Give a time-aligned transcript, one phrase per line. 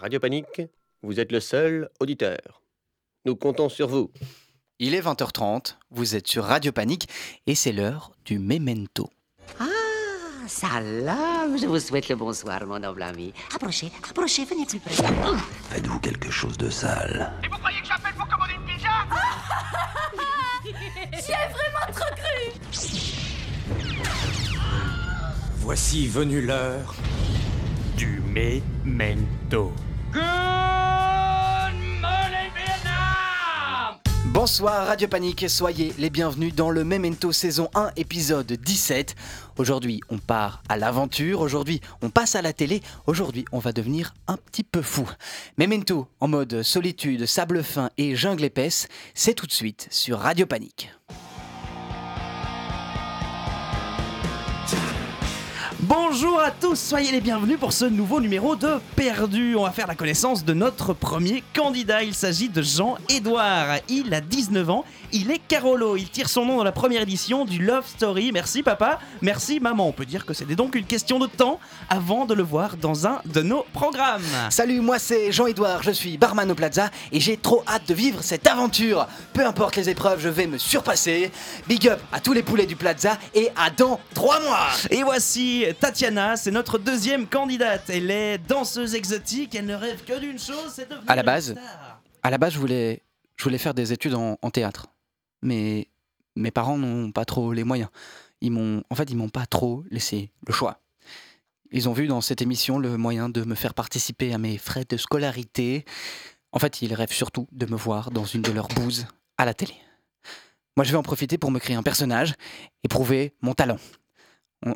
[0.00, 0.60] Radio Panique,
[1.02, 2.62] vous êtes le seul auditeur.
[3.24, 4.12] Nous comptons sur vous.
[4.78, 7.08] Il est 20h30, vous êtes sur Radio Panique
[7.46, 9.08] et c'est l'heure du memento.
[9.58, 9.64] Ah,
[10.46, 13.32] salam, je vous souhaite le bonsoir, mon noble ami.
[13.54, 14.94] Approchez, approchez, venez plus près.
[15.70, 18.88] Faites-vous quelque chose de sale Et vous croyez que j'appelle pour commander une pizza?
[21.24, 22.52] J'y ai vraiment trop cru
[25.56, 26.94] Voici venue l'heure
[27.96, 29.72] du memento.
[30.12, 30.22] Good
[32.00, 39.14] morning, Vietnam Bonsoir Radio Panique, soyez les bienvenus dans le Memento saison 1 épisode 17.
[39.56, 44.14] Aujourd'hui on part à l'aventure, aujourd'hui on passe à la télé, aujourd'hui on va devenir
[44.28, 45.08] un petit peu fou.
[45.56, 50.44] Memento en mode solitude, sable fin et jungle épaisse, c'est tout de suite sur Radio
[50.44, 50.90] Panique.
[55.88, 59.54] Bonjour à tous, soyez les bienvenus pour ce nouveau numéro de Perdu.
[59.54, 62.02] On va faire la connaissance de notre premier candidat.
[62.02, 63.76] Il s'agit de Jean-Édouard.
[63.88, 65.96] Il a 19 ans, il est Carolo.
[65.96, 68.30] Il tire son nom dans la première édition du Love Story.
[68.32, 69.88] Merci papa, merci maman.
[69.88, 73.06] On peut dire que c'était donc une question de temps avant de le voir dans
[73.06, 74.22] un de nos programmes.
[74.50, 78.22] Salut, moi c'est Jean-Édouard, je suis barman au Plaza et j'ai trop hâte de vivre
[78.22, 79.06] cette aventure.
[79.32, 81.30] Peu importe les épreuves, je vais me surpasser.
[81.68, 84.68] Big up à tous les poulets du Plaza et à dans 3 mois.
[84.90, 87.84] Et voici Tatiana, c'est notre deuxième candidate.
[87.88, 91.52] Elle est danseuse exotique, elle ne rêve que d'une chose, c'est devenir À la base.
[91.52, 92.00] star.
[92.22, 93.02] À la base, je voulais,
[93.36, 94.86] je voulais faire des études en, en théâtre.
[95.42, 95.88] Mais
[96.36, 97.90] mes parents n'ont pas trop les moyens.
[98.40, 100.80] Ils m'ont, en fait, ils m'ont pas trop laissé le choix.
[101.72, 104.84] Ils ont vu dans cette émission le moyen de me faire participer à mes frais
[104.88, 105.84] de scolarité.
[106.52, 109.54] En fait, ils rêvent surtout de me voir dans une de leurs bouses à la
[109.54, 109.74] télé.
[110.76, 112.34] Moi, je vais en profiter pour me créer un personnage
[112.84, 113.78] et prouver mon talent.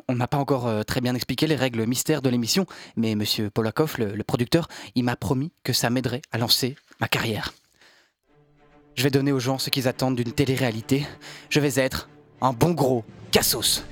[0.07, 3.49] On- n'a pas encore euh, très bien expliqué les règles mystères de l'émission, mais Monsieur
[3.49, 7.51] Polakov, le, le producteur, il m'a promis que ça m'aiderait à lancer ma carrière.
[8.95, 11.07] Je vais donner aux gens ce qu'ils attendent d'une télé-réalité.
[11.49, 12.09] Je vais être
[12.41, 13.83] un bon gros cassos.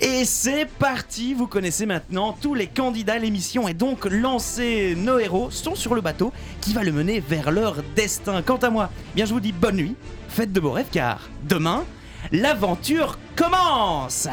[0.00, 3.18] Et c'est parti, vous connaissez maintenant tous les candidats.
[3.18, 4.94] L'émission est donc lancée.
[4.96, 8.42] Nos héros sont sur le bateau qui va le mener vers leur destin.
[8.42, 9.96] Quant à moi, eh bien je vous dis bonne nuit,
[10.28, 11.84] faites de beaux rêves car demain,
[12.32, 14.26] l'aventure commence.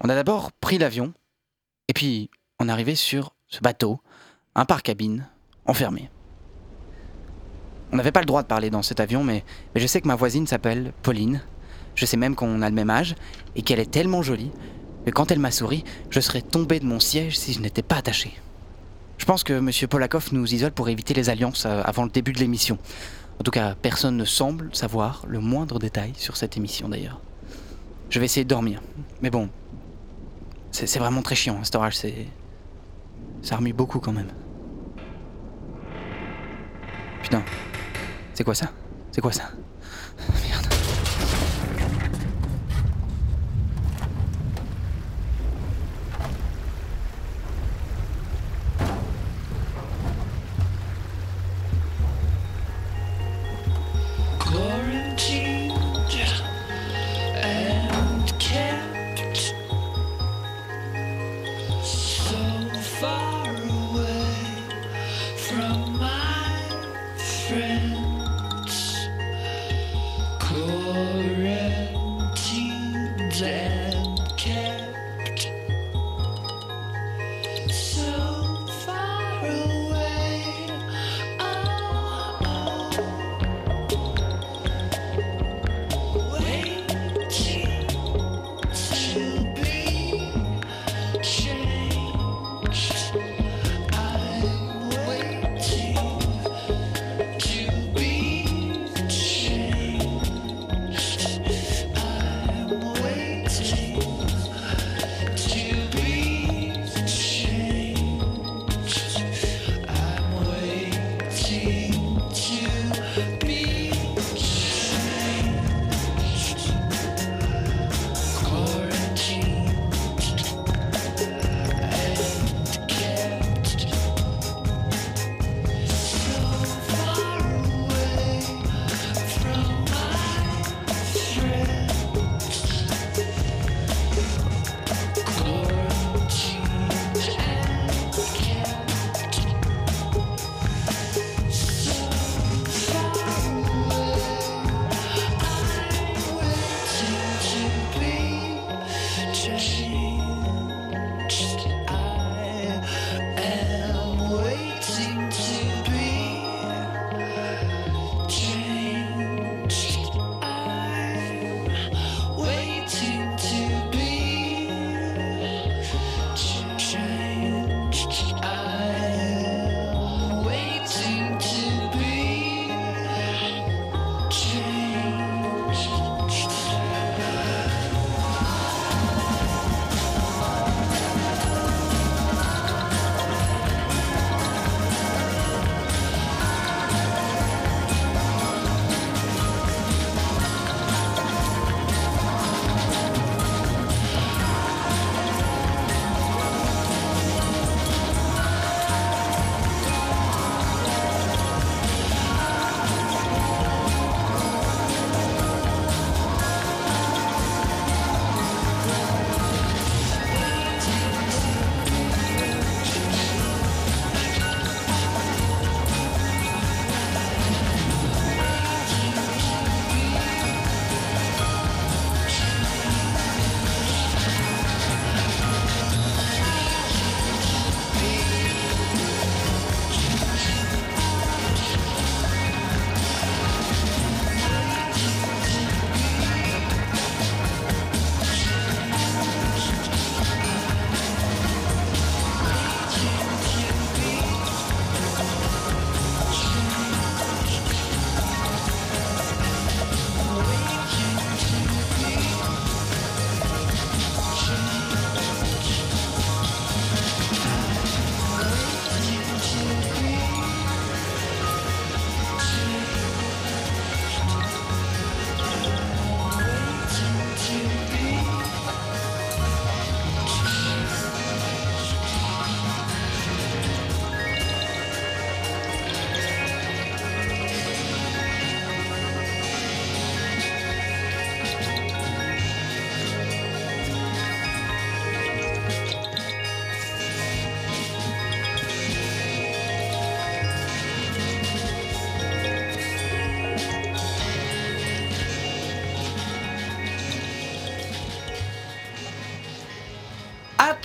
[0.00, 1.14] On a d'abord pris l'avion,
[1.88, 2.30] et puis
[2.60, 3.98] on est arrivé sur ce bateau,
[4.54, 5.26] un par-cabine,
[5.64, 6.10] enfermé.
[7.92, 10.16] On n'avait pas le droit de parler dans cet avion, mais, je sais que ma
[10.16, 11.42] voisine s'appelle Pauline.
[11.94, 13.14] Je sais même qu'on a le même âge,
[13.54, 14.50] et qu'elle est tellement jolie
[15.04, 17.96] que quand elle m'a souri, je serais tombé de mon siège si je n'étais pas
[17.96, 18.34] attaché.
[19.18, 19.70] Je pense que M.
[19.88, 22.78] Polakov nous isole pour éviter les alliances euh, avant le début de l'émission.
[23.38, 27.20] En tout cas, personne ne semble savoir le moindre détail sur cette émission d'ailleurs.
[28.10, 28.82] Je vais essayer de dormir.
[29.22, 29.48] Mais bon,
[30.70, 32.26] c'est c'est vraiment très chiant, hein, cet orage, c'est...
[33.42, 34.30] Ça remue beaucoup quand même.
[37.22, 37.42] Putain,
[38.36, 38.66] c'est quoi ça?
[39.12, 39.44] C'est quoi ça?
[40.46, 40.75] Merde.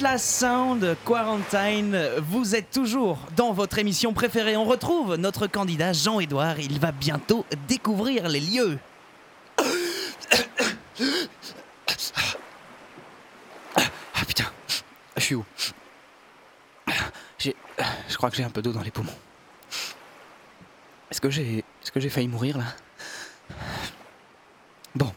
[0.02, 4.58] Atlas Sound Quarantine, vous êtes toujours dans votre émission préférée.
[4.58, 6.60] On retrouve notre candidat Jean-Édouard.
[6.60, 8.80] Il va bientôt découvrir les lieux.
[13.76, 14.46] Ah putain,
[15.18, 15.46] je suis où?
[17.38, 17.56] J'ai,
[18.10, 19.14] je crois que j'ai un peu d'eau dans les poumons.
[21.12, 22.66] Est-ce que j'ai, est-ce que j'ai failli mourir là?
[24.96, 25.12] Bon,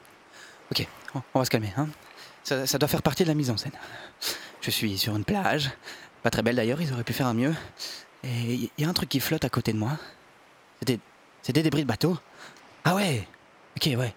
[0.71, 1.73] ok, on- va se calmer.
[1.79, 1.89] Hein
[2.43, 3.73] ça doit faire partie de la mise en scène.
[4.65, 5.71] Je suis sur une plage,
[6.23, 6.81] pas très belle d'ailleurs.
[6.81, 7.55] Ils auraient pu faire un mieux.
[8.23, 9.99] Et il y a un truc qui flotte à côté de moi.
[11.43, 12.17] C'est des, débris de bateau.
[12.83, 13.29] Ah ouais,
[13.77, 14.15] ok, ouais.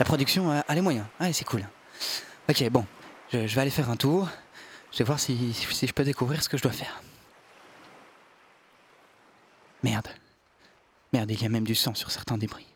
[0.00, 1.06] La production a, les moyens.
[1.20, 1.64] Ah, c'est cool.
[2.48, 2.84] Ok, bon,
[3.32, 4.28] je, vais aller faire un tour.
[4.90, 7.00] Je vais voir si je peux découvrir ce que je dois faire.
[9.84, 10.08] Merde.
[11.12, 12.66] Merde, il y a même du sang sur certains débris.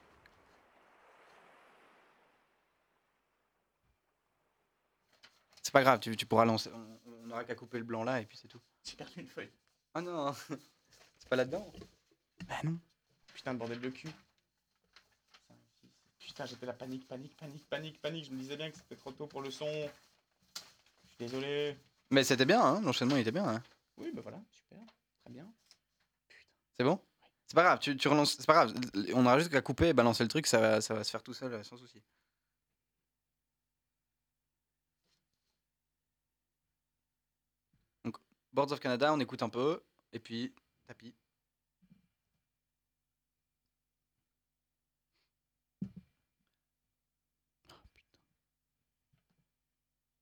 [5.75, 6.71] Pas grave, tu, tu pourras lancer.
[6.73, 8.61] On, on aura qu'à couper le blanc là et puis c'est tout.
[8.85, 9.51] J'ai perdu une feuille.
[9.93, 10.33] Ah non,
[11.19, 11.71] c'est pas là-dedans.
[12.47, 12.79] Bah non.
[13.35, 14.09] Putain, le bordel de cul.
[16.19, 18.25] Putain, j'étais la panique, panique, panique, panique, panique.
[18.27, 19.67] Je me disais bien que c'était trop tôt pour le son.
[19.67, 21.77] Je suis désolé.
[22.11, 23.47] Mais c'était bien, hein l'enchaînement était bien.
[23.49, 23.63] hein.
[23.99, 24.79] Oui, bah voilà, super.
[25.25, 25.47] Très bien.
[26.77, 27.01] C'est bon?
[27.47, 28.37] C'est pas grave, tu, tu relances.
[28.37, 28.75] C'est pas grave,
[29.15, 31.23] on aura juste qu'à couper et balancer le truc, ça va, ça va se faire
[31.23, 32.01] tout seul sans souci.
[38.05, 38.17] Donc,
[38.55, 39.83] Boards of Canada, on écoute un peu,
[40.13, 40.55] et puis
[40.87, 41.13] tapis.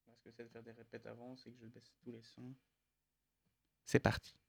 [0.07, 2.55] Parce que c'est de faire des répètes avant, c'est que je baisse tous les sons.
[3.85, 4.42] C'est parti.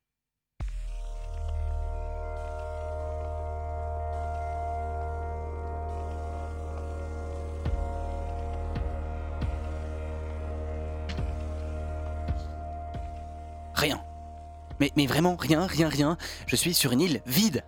[13.74, 14.00] Rien.
[14.80, 16.16] Mais, mais vraiment, rien, rien, rien.
[16.46, 17.64] Je suis sur une île vide.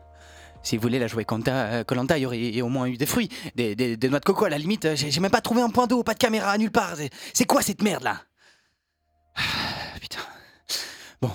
[0.63, 3.29] Si vous voulez la jouer Colanta, Colanta, il y aurait au moins eu des fruits,
[3.55, 4.85] des, noix de coco à la limite.
[4.87, 6.95] euh, J'ai même pas trouvé un point d'eau, pas de caméra, nulle part.
[7.33, 8.21] C'est- quoi cette merde là?
[9.37, 9.41] Ah,
[10.01, 10.19] Putain.
[11.23, 11.31] Bon,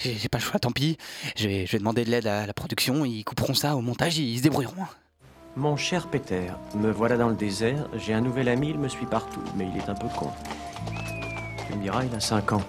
[0.00, 0.96] j'ai pas le choix, tant pis.
[1.36, 3.04] Je vais, demander de l'aide à la production.
[3.04, 4.86] Ils couperont ça au montage, ils se débrouilleront.
[5.54, 9.06] Mon cher Peter, me voilà dans le désert, j'ai un nouvel ami, il me suit
[9.06, 10.30] partout, mais il est un peu con.
[11.68, 12.62] Tu me diras, il a 5 ans.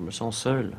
[0.00, 0.78] Je me sens seul.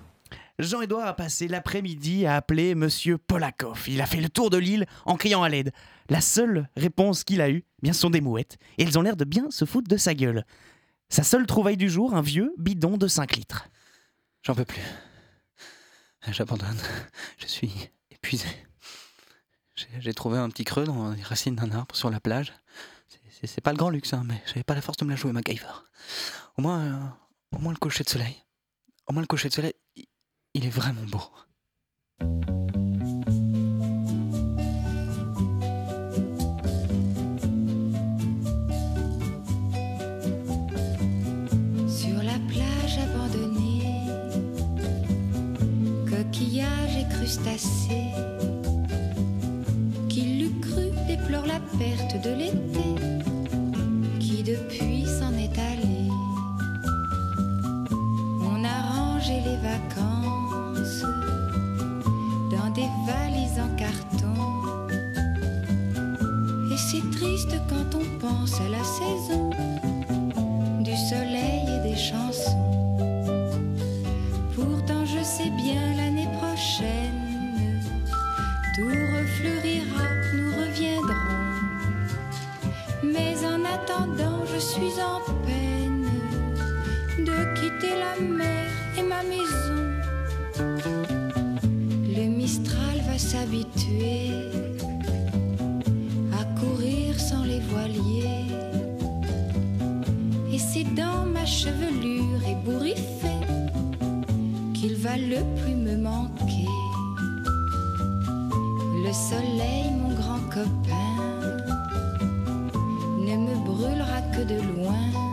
[0.58, 3.84] Jean-Édouard a passé l'après-midi à appeler Monsieur Polakov.
[3.88, 5.72] Il a fait le tour de l'île en criant à l'aide.
[6.10, 8.58] La seule réponse qu'il a eue, bien, ce sont des mouettes.
[8.80, 10.44] Et elles ont l'air de bien se foutre de sa gueule.
[11.10, 13.70] Sa seule trouvaille du jour, un vieux bidon de 5 litres.
[14.42, 14.82] J'en peux plus.
[16.32, 16.80] J'abandonne.
[17.38, 17.72] Je suis
[18.10, 18.48] épuisé.
[20.00, 22.54] J'ai- trouvé un petit creux dans les racines d'un arbre sur la plage.
[23.44, 25.32] C'est pas le grand luxe, hein, mais j'avais pas la force de me la jouer,
[25.32, 25.66] MacGyver.
[26.58, 27.00] Au moins, euh,
[27.56, 28.36] au moins le coucher de soleil.
[29.12, 29.74] Au moins le coucher de soleil,
[30.54, 31.20] il, est vraiment beau.
[41.90, 43.84] Sur la plage abandonnée,
[46.10, 48.14] coquillages et crustacés,
[50.08, 52.88] qui l'eût cru déplore la perte de l'été,
[54.22, 55.71] qui depuis s'en est.
[59.22, 61.04] rangé les vacances
[62.52, 64.34] dans des valises en carton.
[66.72, 69.50] Et c'est triste quand on pense à la saison
[70.82, 72.58] du soleil et des chansons.
[74.56, 77.82] Pourtant, je sais bien l'année prochaine,
[78.76, 81.48] tout refleurira, nous reviendrons.
[83.04, 86.08] Mais en attendant, je suis en peine
[87.20, 88.61] de quitter la mer
[88.98, 89.82] et ma maison.
[92.18, 94.32] Le Mistral va s'habituer
[96.40, 98.46] à courir sans les voiliers.
[100.54, 103.46] Et c'est dans ma chevelure ébouriffée
[104.74, 106.68] qu'il va le plus me manquer.
[109.06, 111.12] Le soleil, mon grand copain,
[113.18, 115.31] ne me brûlera que de loin.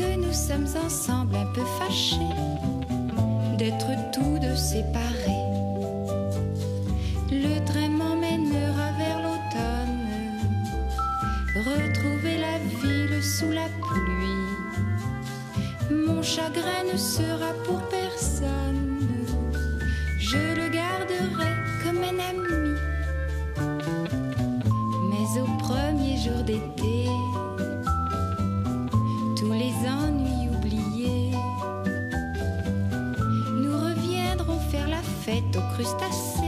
[0.00, 2.34] Nous sommes ensemble un peu fâchés
[3.58, 5.46] d'être tous deux séparés.
[7.30, 10.00] Le train m'emmènera vers l'automne
[11.56, 14.50] retrouver la ville sous la pluie.
[15.90, 17.99] Mon chagrin ne sera pour personne,
[35.80, 36.39] estação.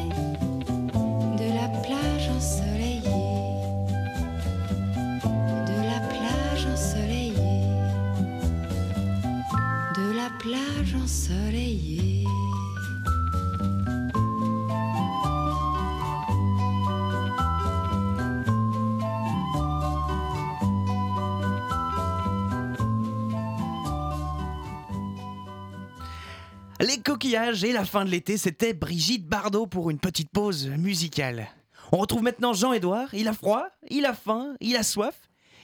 [27.34, 31.48] Et la fin de l'été, c'était Brigitte Bardot pour une petite pause musicale.
[31.90, 33.14] On retrouve maintenant Jean-Édouard.
[33.14, 35.14] Il a froid, il a faim, il a soif.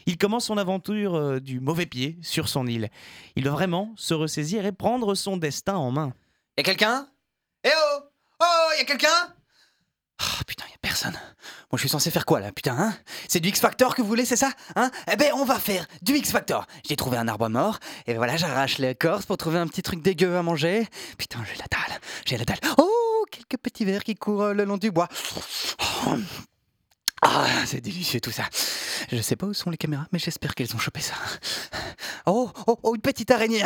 [0.06, 2.88] Il commence son aventure euh, du mauvais pied sur son île.
[3.37, 6.14] Il doit vraiment se ressaisir et prendre son destin en main.
[6.56, 7.06] Y'a quelqu'un?
[7.64, 8.00] Eh oh
[8.40, 9.34] Oh, y'a quelqu'un?
[10.20, 11.12] Oh putain, y'a personne.
[11.12, 12.94] Moi je suis censé faire quoi là, putain, hein?
[13.28, 14.90] C'est du X-Factor que vous voulez, c'est ça Hein?
[15.12, 16.66] Eh ben on va faire du X-Factor.
[16.88, 20.37] J'ai trouvé un arbre mort, et voilà, j'arrache l'écorce pour trouver un petit truc dégueu
[20.37, 20.88] à manger.
[21.18, 22.58] Putain, j'ai la dalle, j'ai la dalle.
[22.78, 25.08] Oh, quelques petits vers qui courent euh, le long du bois.
[27.22, 28.44] Ah, c'est délicieux tout ça.
[29.10, 31.14] Je sais pas où sont les caméras, mais j'espère qu'elles ont chopé ça.
[32.26, 33.64] Oh, oh, oh, une petite araignée.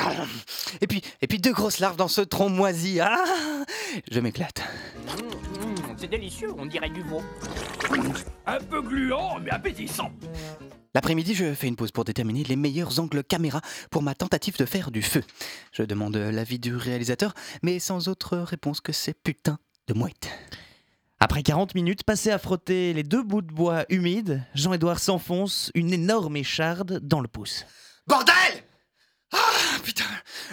[0.81, 3.01] Et puis, et puis deux grosses larves dans ce tronc moisi.
[3.01, 3.25] Ah,
[4.11, 4.63] je m'éclate.
[6.03, 7.23] C'est délicieux, on dirait du veau.
[8.45, 10.11] Un peu gluant, mais appétissant.
[10.97, 14.65] L'après-midi, je fais une pause pour déterminer les meilleurs angles caméra pour ma tentative de
[14.65, 15.23] faire du feu.
[15.71, 20.29] Je demande l'avis du réalisateur, mais sans autre réponse que ces putains de mouettes.
[21.21, 25.93] Après 40 minutes passées à frotter les deux bouts de bois humides, Jean-Édouard s'enfonce une
[25.93, 27.65] énorme écharde dans le pouce.
[28.09, 28.65] Bordel
[29.31, 29.39] Ah
[29.83, 30.05] putain,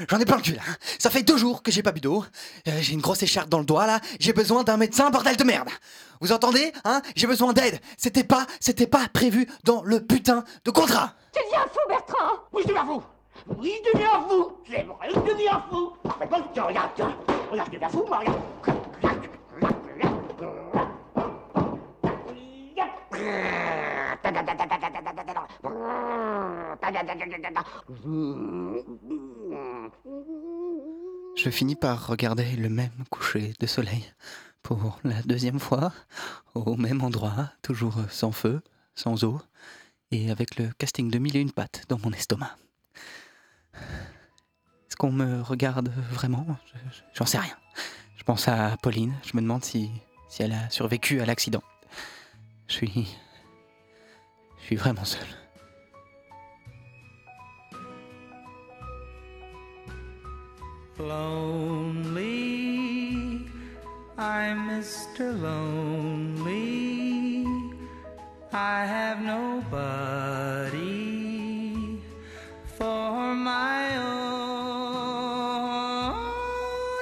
[0.10, 0.62] j'en ai plein le cul là.
[0.68, 0.76] hein.
[0.98, 2.24] Ça fait deux jours que j'ai pas bu d'eau.
[2.68, 4.00] Euh, j'ai une grosse écharpe dans le doigt là.
[4.20, 5.70] J'ai besoin d'un médecin, bordel de merde.
[6.22, 7.80] Vous entendez Hein J'ai besoin d'aide.
[7.98, 11.14] C'était pas, c'était pas prévu dans le putain de contrat.
[11.34, 13.02] Tu deviens fou, Bertrand Oui, je deviens fou
[13.58, 17.04] Oui, je deviens fou C'est vrai, je deviens fou Mais bon, tu regardes, tu
[17.52, 19.40] regarde, je deviens fou, moi, regarde
[31.36, 34.04] Je finis par regarder le même coucher de soleil
[34.62, 35.94] pour la deuxième fois,
[36.54, 38.62] au même endroit, toujours sans feu,
[38.96, 39.42] sans eau,
[40.12, 42.56] et avec le casting de mille et une pattes dans mon estomac.
[43.74, 46.46] Est-ce qu'on me regarde vraiment?
[46.66, 47.56] Je- je- J'en sais rien.
[48.18, 49.90] Je pense à Pauline, je me demande si,
[50.28, 51.64] si elle a survécu à l'accident.
[52.68, 53.18] Je suis.
[54.70, 55.26] Je suis vraiment seul.
[61.00, 62.20] Lonely,
[64.16, 65.34] I'm Mr.
[65.42, 66.68] Lonely.
[68.54, 69.64] I have nobody
[72.78, 74.20] for my own.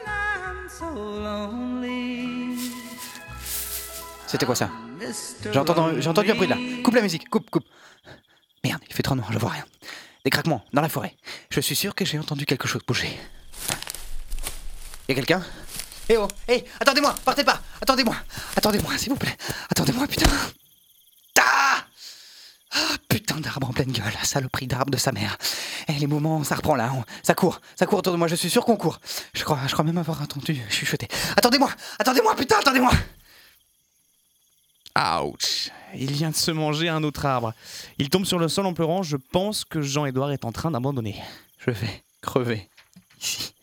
[0.08, 2.56] I'm so lonely.
[4.26, 4.70] C'était quoi ça?
[5.52, 6.58] J'ai entendu, un bruit là.
[6.84, 7.66] Coupe la musique, coupe, coupe.
[8.64, 9.66] Merde, il fait trop noir, je vois rien.
[10.24, 11.16] Des craquements dans la forêt.
[11.50, 13.18] Je suis sûr que j'ai entendu quelque chose bouger.
[15.08, 15.44] Y a quelqu'un?
[16.10, 18.16] Eh oh, eh, attendez-moi, partez pas Attendez-moi,
[18.56, 19.36] attendez-moi, s'il vous plaît.
[19.70, 20.30] Attendez-moi, putain.
[21.40, 21.84] Ah
[23.08, 25.38] putain d'arbre en pleine gueule, saloperie d'arbre de sa mère.
[25.88, 26.92] Eh, les mouvements, ça reprend là,
[27.24, 29.00] ça court, ça court autour de moi, je suis sûr qu'on court.
[29.34, 31.08] Je crois, je crois même avoir entendu chuchoter.
[31.36, 32.92] Attendez-moi, attendez-moi, putain, attendez-moi
[34.98, 37.54] Ouch Il vient de se manger un autre arbre.
[38.00, 39.04] Il tombe sur le sol en pleurant.
[39.04, 41.16] Je pense que Jean-Édouard est en train d'abandonner.
[41.60, 42.68] Je vais crever
[43.22, 43.54] ici.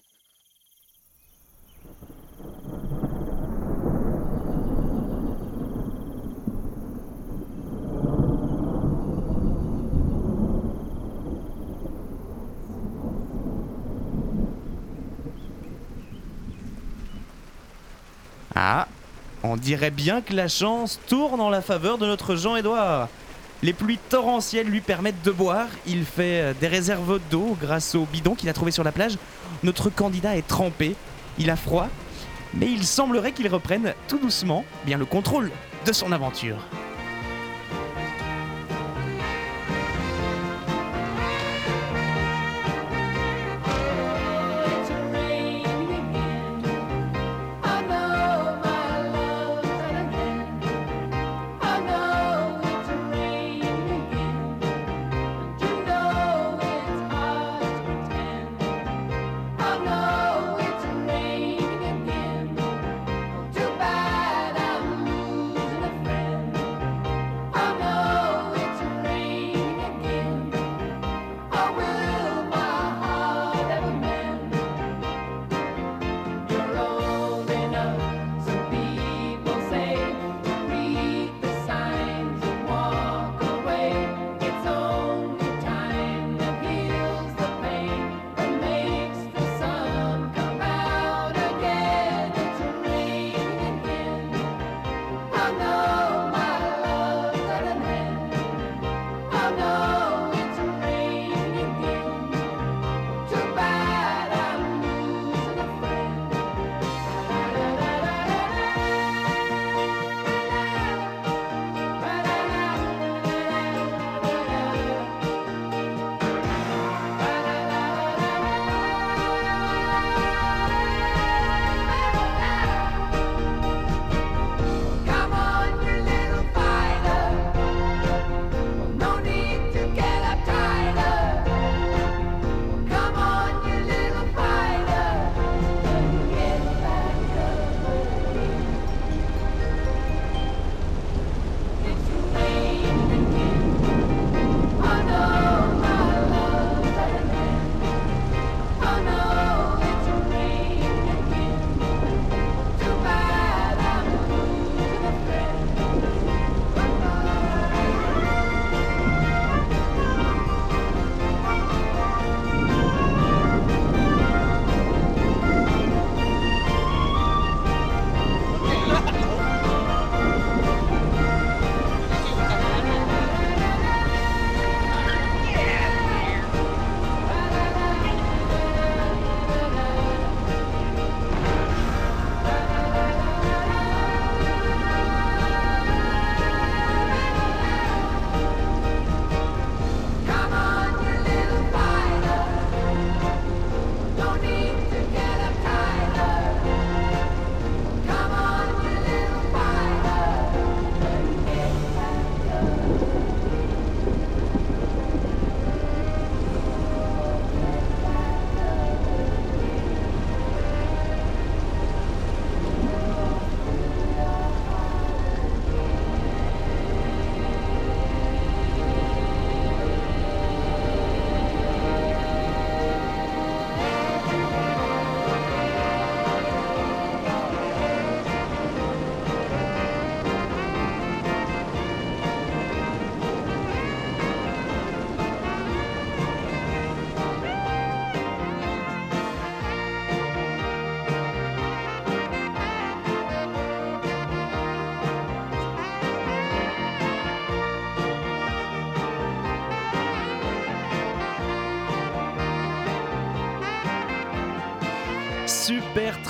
[18.56, 18.86] Ah,
[19.44, 23.08] on dirait bien que la chance tourne en la faveur de notre Jean-Édouard.
[23.62, 25.68] Les pluies torrentielles lui permettent de boire.
[25.86, 29.18] Il fait euh, des réserves d'eau grâce au bidon qu'il a trouvé sur la plage.
[29.62, 30.96] Notre candidat est trempé.
[31.38, 31.88] Il a froid.
[32.54, 35.50] Mais il semblerait qu'il reprenne tout doucement bien le contrôle
[35.84, 36.56] de son aventure.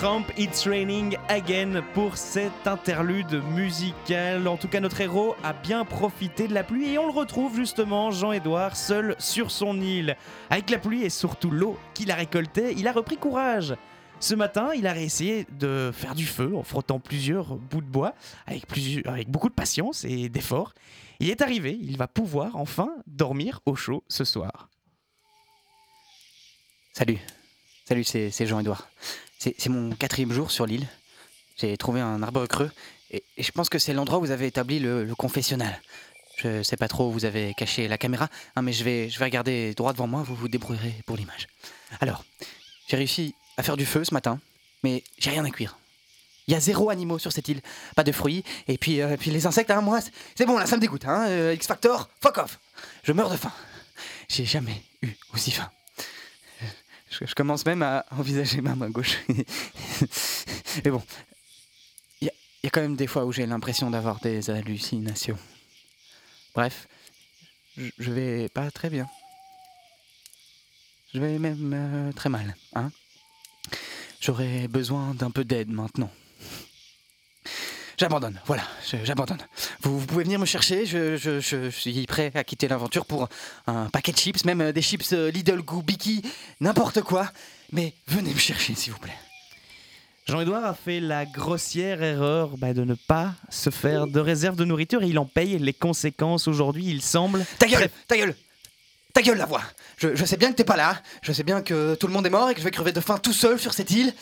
[0.05, 4.47] Tramp It's Raining Again pour cet interlude musical.
[4.47, 7.57] En tout cas, notre héros a bien profité de la pluie et on le retrouve
[7.57, 10.15] justement, Jean-Édouard, seul sur son île.
[10.51, 13.77] Avec la pluie et surtout l'eau qu'il a récoltée, il a repris courage.
[14.21, 18.13] Ce matin, il a réessayé de faire du feu en frottant plusieurs bouts de bois
[18.47, 18.67] avec,
[19.07, 20.75] avec beaucoup de patience et d'effort.
[21.19, 24.69] Il est arrivé, il va pouvoir enfin dormir au chaud ce soir.
[26.93, 27.21] Salut.
[27.87, 28.87] Salut, c'est Jean-Edouard.
[29.59, 30.87] C'est mon quatrième jour sur l'île.
[31.57, 32.71] J'ai trouvé un arbre creux
[33.11, 35.81] et, je pense que c'est l'endroit où vous avez établi le, confessionnal.
[36.39, 39.19] Je sais pas trop où vous avez caché la caméra, hein, mais je vais, je
[39.19, 41.47] vais regarder droit devant moi, vous vous débrouillerez pour l'image.
[42.01, 42.25] Alors,
[42.89, 44.41] j'ai réussi à faire du feu ce matin,
[44.83, 45.79] mais j'ai rien à cuire.
[46.49, 47.61] Il y a zéro animaux sur cette île,
[47.95, 50.01] pas de fruits, et puis, euh, puis les insectes, hein, moi,
[50.35, 51.05] c'est- bon, là, ça me dégoûte.
[51.07, 52.59] Hein, euh, X Factor, fuck off.
[53.05, 53.53] Je meurs de faim.
[54.29, 55.71] J'ai jamais eu aussi faim.
[57.21, 59.19] Je, commence même à envisager ma main gauche.
[60.85, 61.03] Mais bon,
[62.21, 65.39] il y, a- quand même des fois où j'ai l'impression d'avoir des hallucinations.
[66.55, 66.89] Bref,
[67.77, 69.09] je, je vais pas très bien.
[71.13, 72.91] Je vais même euh, très mal, hein.
[74.21, 76.11] J'aurais besoin d'un peu d'aide maintenant.
[78.05, 78.65] J'abandonne, voilà,
[79.03, 79.39] j'abandonne.
[79.81, 83.07] Vous, vous pouvez venir me chercher, je, je- je- je suis prêt à quitter l'aventure
[83.07, 83.31] pour
[83.67, 86.21] un paquet de chips, même euh, des chips euh, Lidl Goo Biki,
[86.61, 87.31] n'importe quoi.
[87.73, 89.17] Mais venez me chercher, s'il vous plaît.
[90.29, 94.67] Jean-Édouard a fait la grossière erreur bah, de ne pas se faire de réserve de
[94.67, 97.47] nourriture et il en paye les conséquences aujourd'hui, il semble.
[97.59, 98.35] Ta gueule, ta gueule
[99.15, 99.63] Ta gueule, la voix
[99.97, 102.27] je, je sais bien que t'es pas là, je sais bien que tout le monde
[102.27, 104.13] est mort et que je vais crever de faim tout seul sur cette île.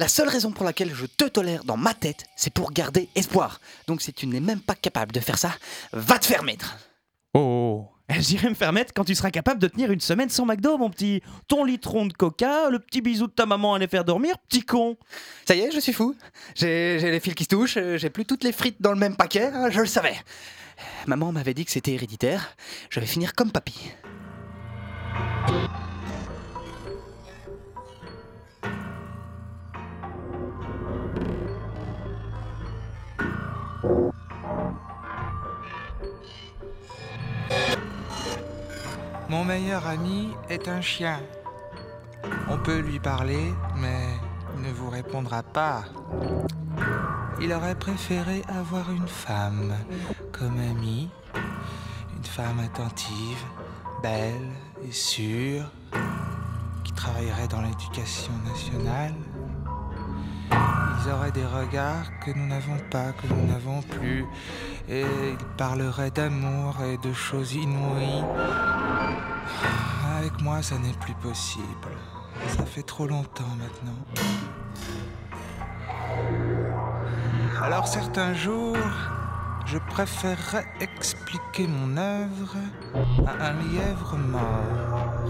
[0.00, 3.60] La seule raison pour laquelle je te tolère dans ma tête, c'est pour garder espoir.
[3.86, 5.52] Donc si tu n'es même pas capable de faire ça,
[5.92, 6.78] va te faire mettre
[7.34, 10.78] Oh, j'irai me faire mettre quand tu seras capable de tenir une semaine sans McDo,
[10.78, 11.20] mon petit.
[11.48, 14.62] Ton litron de coca, le petit bisou de ta maman à les faire dormir, petit
[14.62, 14.96] con.
[15.46, 16.16] Ça y est, je suis fou.
[16.54, 19.50] J'ai les fils qui se touchent, j'ai plus toutes les frites dans le même paquet,
[19.52, 20.16] hein, je le savais.
[21.08, 22.56] Maman m'avait dit que c'était héréditaire,
[22.88, 23.92] je vais finir comme papy.
[39.30, 41.20] Mon meilleur ami est un chien.
[42.48, 44.02] On peut lui parler, mais
[44.56, 45.84] il ne vous répondra pas.
[47.40, 49.72] Il aurait préféré avoir une femme
[50.32, 51.10] comme amie,
[52.16, 53.44] une femme attentive,
[54.02, 54.50] belle
[54.84, 55.70] et sûre,
[56.82, 59.14] qui travaillerait dans l'éducation nationale.
[60.52, 64.24] Ils auraient des regards que nous n'avons pas, que nous n'avons plus,
[64.88, 68.24] et ils parleraient d'amour et de choses inouïes.
[70.18, 71.64] Avec moi, ça n'est plus possible.
[72.48, 73.96] Ça fait trop longtemps maintenant.
[77.62, 78.76] Alors certains jours,
[79.66, 82.56] je préférerais expliquer mon œuvre
[83.26, 85.24] à un lièvre mort.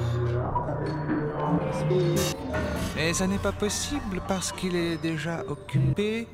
[2.96, 6.28] Mais ça n'est pas possible parce qu'il est déjà occupé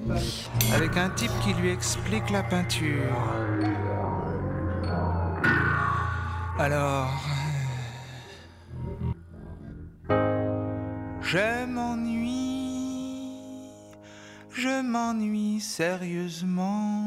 [0.75, 3.15] avec un type qui lui explique la peinture.
[6.59, 7.11] Alors...
[11.29, 13.33] Je m'ennuie,
[14.53, 17.03] je m'ennuie sérieusement.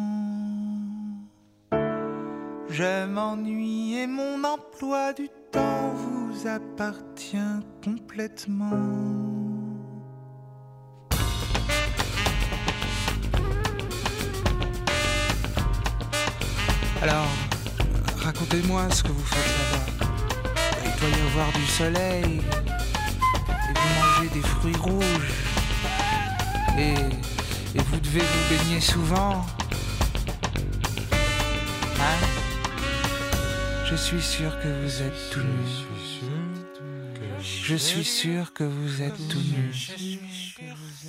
[2.69, 7.37] Je m'ennuie et mon emploi du temps vous appartient
[7.83, 8.71] complètement.
[17.01, 17.27] Alors,
[18.17, 19.85] racontez-moi ce que vous faites là-bas.
[20.85, 22.41] Il doit y avoir du soleil.
[23.49, 25.33] Et vous mangez des fruits rouges.
[26.77, 26.93] Et,
[27.77, 29.45] et vous devez vous baigner souvent.
[31.99, 32.19] Hein?
[33.85, 36.28] Je suis sûr que vous êtes tout.
[37.69, 39.71] Je suis sûr que vous êtes tout nu.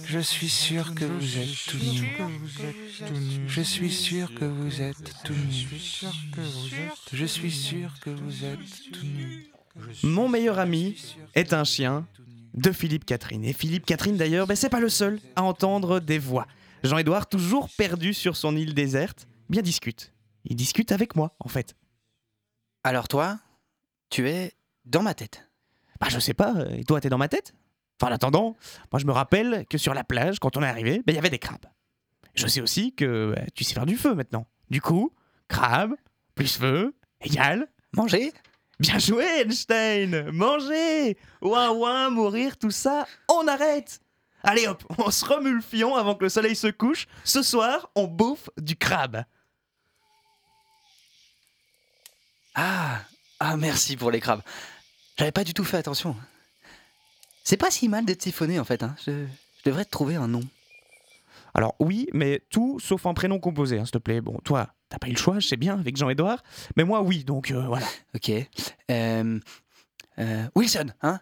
[0.04, 3.48] Je suis sûr que vous êtes tout nu.
[3.48, 5.68] Je suis sûr que vous êtes tout nu.
[7.14, 9.50] Je suis sûr que vous êtes tout nu.
[10.02, 11.02] Mon meilleur ami
[11.34, 12.06] est un chien
[12.52, 13.46] de Philippe Catherine.
[13.46, 16.46] Et Philippe Catherine, d'ailleurs, ben, c'est pas le seul à entendre des voix.
[16.82, 20.12] Jean-Édouard, toujours perdu sur son île déserte, bien discute.
[20.44, 21.74] Il discute avec moi, en fait.
[22.84, 23.38] Alors toi,
[24.10, 24.52] tu es
[24.84, 25.49] dans ma tête.
[26.00, 27.54] Bah, je sais pas, et toi, t'es dans ma tête?
[28.00, 28.56] Enfin, en attendant,
[28.92, 31.18] moi, je me rappelle que sur la plage, quand on est arrivé, ben, il y
[31.18, 31.66] avait des crabes.
[32.34, 34.46] Je sais aussi que euh, tu sais faire du feu maintenant.
[34.70, 35.12] Du coup,
[35.48, 35.94] crabe,
[36.34, 37.68] plus feu, égale.
[37.92, 38.32] Manger
[38.78, 44.00] Bien joué, Einstein Manger Ouin ouin, mourir, tout ça, on arrête
[44.42, 47.06] Allez hop, on se remue le fion avant que le soleil se couche.
[47.24, 49.24] Ce soir, on bouffe du crabe.
[52.54, 53.02] Ah,
[53.38, 54.42] ah, merci pour les crabes.
[55.20, 56.16] J'avais pas du tout fait attention.
[57.44, 58.82] C'est pas si mal d'être siphonné en fait.
[58.82, 58.96] Hein.
[59.04, 59.26] Je,
[59.58, 60.40] je devrais te trouver un nom.
[61.52, 64.22] Alors oui, mais tout sauf un prénom composé, hein, s'il te plaît.
[64.22, 66.42] Bon, toi, t'as pas eu le choix, je sais bien, avec Jean-Édouard.
[66.74, 67.84] Mais moi, oui, donc euh, voilà.
[68.14, 68.30] Ok.
[68.30, 69.38] Euh,
[70.20, 71.20] euh, Wilson, hein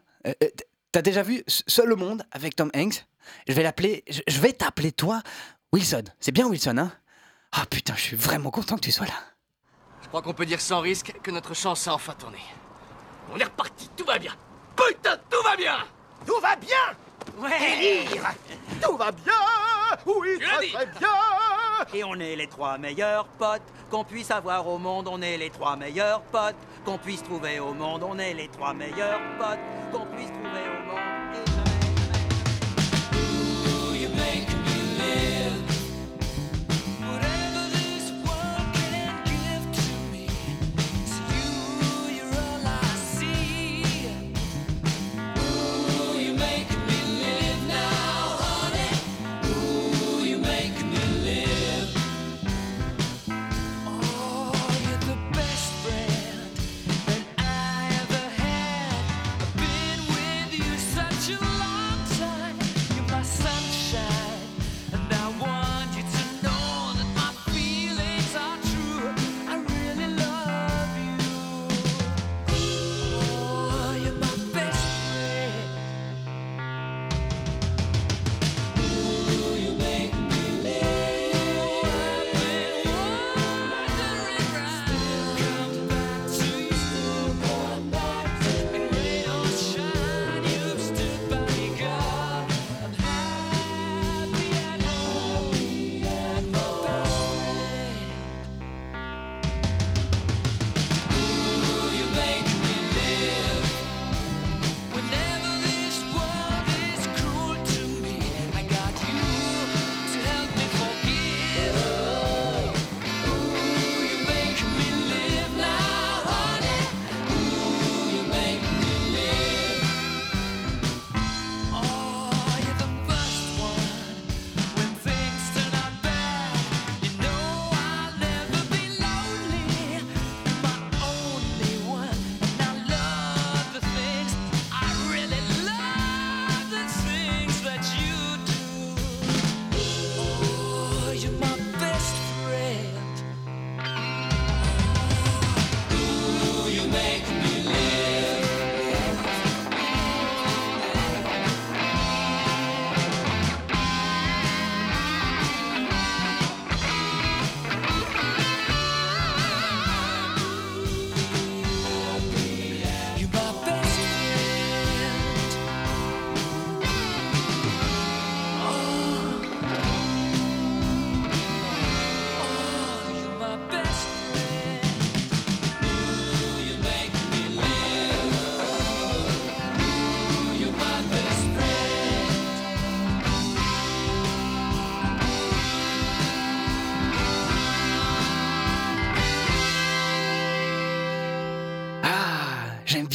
[0.92, 3.04] T'as déjà vu Seul au monde avec Tom Hanks?
[3.48, 4.04] Je vais l'appeler.
[4.08, 5.24] Je je vais t'appeler toi
[5.72, 6.04] Wilson.
[6.20, 6.92] C'est bien Wilson, hein
[7.50, 9.20] Ah putain, je suis vraiment content que tu sois là.
[10.02, 12.38] Je crois qu'on peut dire sans risque que notre chance a enfin tourné.
[13.32, 14.32] On est reparti, tout va bien.
[14.76, 15.76] Putain, tout va bien
[16.26, 16.76] Tout va bien
[17.36, 18.32] Ouais Délire
[18.82, 19.32] Tout va bien
[20.06, 21.08] Oui, très très bien
[21.92, 25.08] Et on est les trois meilleurs potes qu'on puisse avoir au monde.
[25.10, 28.04] On est les trois meilleurs potes qu'on puisse trouver au monde.
[28.04, 29.58] On est les trois meilleurs potes
[29.92, 31.17] qu'on puisse trouver au monde.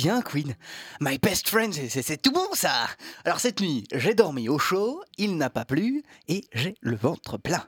[0.03, 0.53] Bien Queen.
[0.99, 2.87] My best friend, c'est- tout bon ça.
[3.23, 7.37] Alors cette nuit, j'ai dormi au chaud, il n'a pas plu et j'ai le ventre
[7.37, 7.65] plein.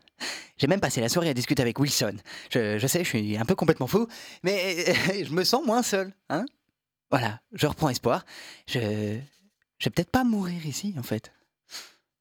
[0.58, 2.18] J'ai même passé la soirée à discuter avec Wilson.
[2.50, 4.08] Je, sais, je suis un peu complètement fou,
[4.44, 4.86] mais
[5.26, 6.44] je me sens moins seul, hein
[7.10, 8.26] Voilà, je reprends espoir.
[8.68, 9.22] Je, vais
[9.94, 11.32] peut-être pas mourir ici en fait.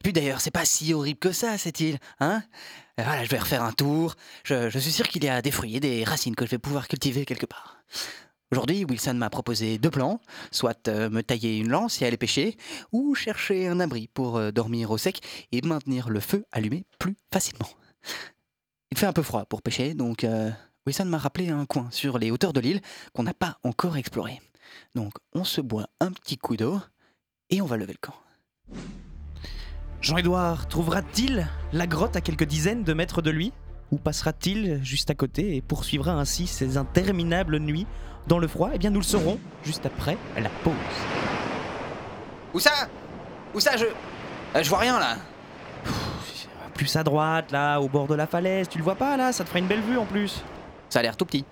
[0.04, 2.44] Puis d'ailleurs, c'est pas si horrible que ça cette île, hein
[2.98, 4.14] Voilà, je vais refaire un tour.
[4.44, 6.58] Je, je suis sûr qu'il y a des fruits et des racines que je vais
[6.58, 7.78] pouvoir cultiver quelque part.
[8.54, 10.20] Aujourd'hui, Wilson m'a proposé deux plans,
[10.52, 12.56] soit euh, me tailler une lance et aller pêcher,
[12.92, 17.16] ou chercher un abri pour euh, dormir au sec et maintenir le feu allumé plus
[17.32, 17.68] facilement.
[18.92, 20.52] Il fait un peu froid pour pêcher, donc euh,
[20.86, 22.80] Wilson m'a rappelé un coin sur les hauteurs de l'île
[23.12, 24.40] qu'on n'a pas encore exploré.
[24.94, 26.78] Donc on se boit un petit coup d'eau
[27.50, 28.14] et on va lever le camp.
[30.00, 33.52] Jean-Édouard trouvera-t-il la grotte à quelques dizaines de mètres de lui?
[33.92, 37.86] Ou passera-t-il juste à côté et poursuivra ainsi ses interminables nuits
[38.26, 38.70] dans le froid?
[38.74, 40.72] Eh bien, nous le saurons juste après la pause.
[42.54, 42.88] Où ça?
[43.54, 43.76] Où ça?
[43.76, 43.84] Je...
[43.84, 45.16] Euh, je vois rien là
[46.74, 49.32] Plus à droite, là, au bord de la falaise, tu le vois pas là?
[49.32, 50.42] Ça te fera une belle vue en plus.
[50.88, 51.44] Ça a l'air tout petit.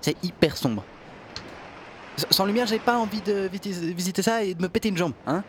[0.00, 0.84] C'est hyper sombre.
[2.18, 5.12] S- Sans lumière, j'ai pas envie de visiter ça et de me péter une jambe,
[5.26, 5.42] hein?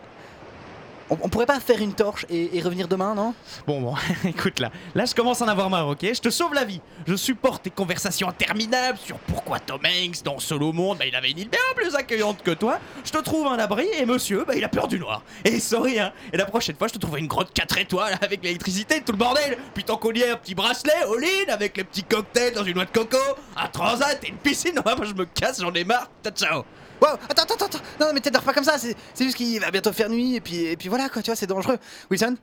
[1.10, 3.34] On, pourrait pas faire une torche et, revenir demain, non?
[3.66, 3.94] Bon, bon,
[4.24, 6.00] écoute là, là je commence à en avoir marre, ok?
[6.02, 6.80] Je te sauve la vie.
[7.06, 11.30] Je supporte tes conversations interminables sur pourquoi Tom Hanks, dans Solo Monde, bah, il avait
[11.30, 12.78] une île bien plus accueillante que toi.
[13.04, 15.22] Je te trouve un abri et monsieur, bah, il a peur du noir.
[15.44, 16.12] Et sorry, hein.
[16.32, 19.18] Et la prochaine fois, je te trouverai une grotte 4 étoiles avec l'électricité, tout le
[19.18, 19.58] bordel.
[19.74, 22.90] Puis ton collier, un petit bracelet, all-in, avec les petits cocktails dans une noix de
[22.90, 23.18] coco,
[23.56, 24.68] un transat et une piscine.
[24.78, 26.08] Non, je me casse, j'en ai marre.
[26.34, 26.64] Ciao.
[27.00, 29.92] Wow, attends, attends, attends, non, mais t'énerve pas comme ça, c'est juste qu'il va bientôt
[29.92, 31.78] faire nuit, et puis, et puis voilà, quoi, tu vois, c'est dangereux.
[32.10, 32.36] Wilson?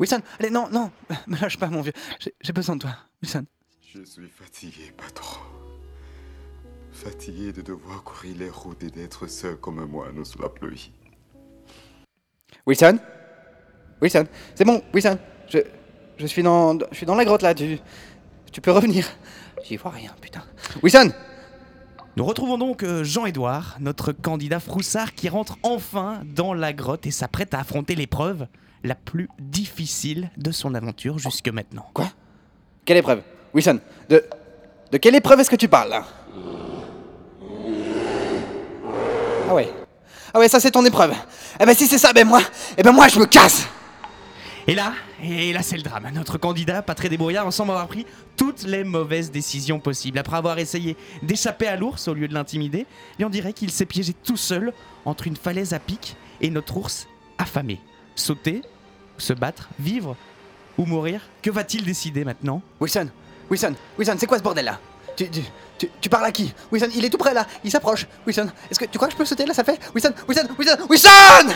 [0.00, 0.90] Wilson, allez, non, non,
[1.28, 1.92] me lâche pas, mon vieux,
[2.40, 3.44] j'ai besoin de toi, Wilson.
[3.94, 5.40] Je suis fatigué, patron.
[6.92, 10.92] Fatigué de devoir courir les routes et d'être seul comme un moineau sous la pluie.
[12.66, 12.98] Wilson?
[14.00, 15.58] Wilson, c'est bon, Wilson, je,
[16.16, 17.78] je suis dans, je suis dans la grotte là, tu,
[18.50, 19.06] tu peux revenir.
[19.64, 20.42] J'y vois rien, putain.
[20.82, 21.12] Wilson?
[22.16, 27.10] Nous retrouvons donc euh, Jean-Édouard, notre candidat froussard qui rentre enfin dans la grotte et
[27.10, 28.46] s'apprête à affronter l'épreuve
[28.84, 31.86] la plus difficile de son aventure jusque maintenant.
[31.94, 32.08] Quoi?
[32.84, 33.22] Quelle épreuve?
[33.54, 34.22] Wilson, de,
[34.98, 36.02] quelle épreuve est-ce que tu parles?
[39.48, 39.72] Ah ouais.
[40.34, 41.14] Ah ouais, ça c'est ton épreuve.
[41.60, 42.42] Eh ben si c'est ça, ben moi,
[42.76, 43.66] eh ben moi je me casse
[44.68, 46.08] Et là, et là c'est le drame.
[46.14, 50.18] Notre candidat, pas très débrouillard, semble avoir pris toutes les mauvaises décisions possibles.
[50.18, 52.86] Après avoir essayé d'échapper à l'ours au lieu de l'intimider,
[53.18, 54.72] et on dirait qu'il s'est piégé tout seul
[55.04, 57.80] entre une falaise à pic et notre ours affamé.
[58.14, 58.62] Sauter,
[59.18, 60.16] se battre, vivre
[60.78, 62.62] ou mourir Que va-t-il décider maintenant?
[62.80, 63.08] Wilson,
[63.50, 64.78] Wilson, Wilson, c'est quoi ce bordel là
[66.00, 66.54] tu, parles à qui?
[66.70, 68.06] Wilson, il est tout près là, il s'approche.
[68.26, 69.78] Wilson, est-ce que tu crois que je peux sauter là, ça fait?
[69.94, 71.54] Wilson, Wilson, Wilson, Wilson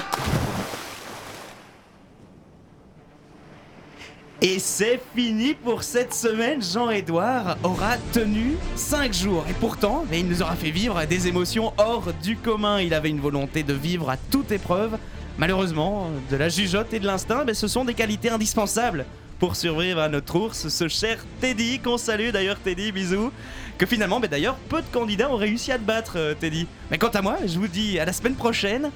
[4.48, 6.62] Et c'est fini pour cette semaine.
[6.62, 9.44] Jean-Édouard aura tenu 5 jours.
[9.50, 12.80] Et pourtant, mais il nous aura fait vivre des émotions hors du commun.
[12.80, 14.98] Il avait une volonté de vivre à toute épreuve.
[15.36, 19.04] Malheureusement, de la jugeote et de l'instinct, mais ce sont des qualités indispensables
[19.40, 23.32] pour survivre à notre ours, ce cher Teddy, qu'on salue d'ailleurs Teddy, bisous.
[23.78, 26.68] Que finalement, d'ailleurs, peu de candidats ont réussi à te battre, euh, Teddy.
[26.92, 28.92] Mais quant à moi, je vous dis à la semaine prochaine.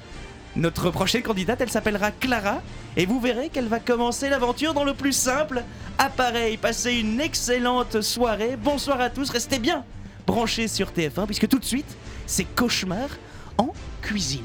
[0.55, 2.61] Notre prochaine candidate, elle s'appellera Clara,
[2.97, 5.63] et vous verrez qu'elle va commencer l'aventure dans le plus simple.
[5.97, 8.57] Appareil, passez une excellente soirée.
[8.57, 9.85] Bonsoir à tous, restez bien
[10.27, 13.09] branchés sur TF1, puisque tout de suite, c'est Cauchemar
[13.57, 14.43] en cuisine.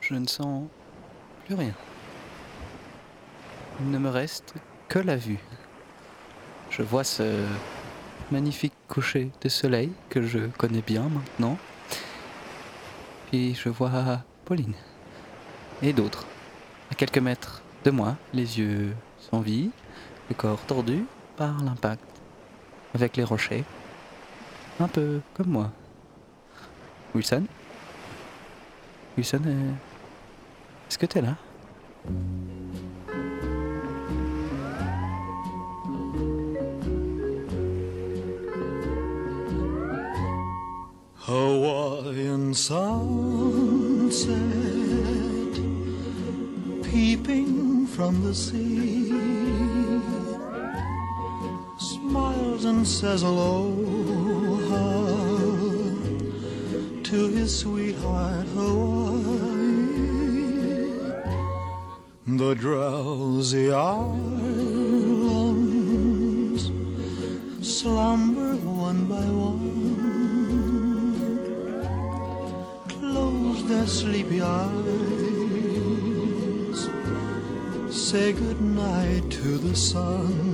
[0.00, 0.64] Je ne sens
[1.46, 1.74] plus rien.
[3.82, 4.54] Il ne me reste
[4.88, 5.38] que la vue.
[6.68, 7.46] Je vois ce
[8.30, 11.56] magnifique coucher de soleil que je connais bien maintenant.
[13.30, 13.90] Puis je vois
[14.44, 14.74] Pauline
[15.80, 16.26] et d'autres.
[16.90, 19.70] À quelques mètres de moi, les yeux sans vie,
[20.28, 21.04] le corps tordu
[21.36, 22.04] par l'impact
[22.94, 23.64] avec les rochers.
[24.78, 25.70] Un peu comme moi.
[27.14, 27.44] Wilson?
[29.16, 29.42] Wilson,
[30.88, 31.36] est-ce que t'es là?
[41.30, 44.26] Hawaiian sunset
[46.82, 49.12] peeping from the sea
[51.78, 54.88] smiles and says aloha
[57.04, 59.70] to his sweetheart Hawaii.
[62.26, 64.32] The drowsy islands
[67.62, 68.29] slumber
[73.80, 74.80] their sleepy eyes,
[77.88, 80.49] say goodnight to the sun.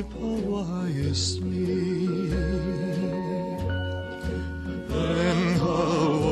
[0.00, 0.16] 你怕
[0.48, 0.70] 我还
[1.12, 2.32] asleep，
[4.88, 4.96] 等
[5.58, 5.66] 候
[6.24, 6.28] 我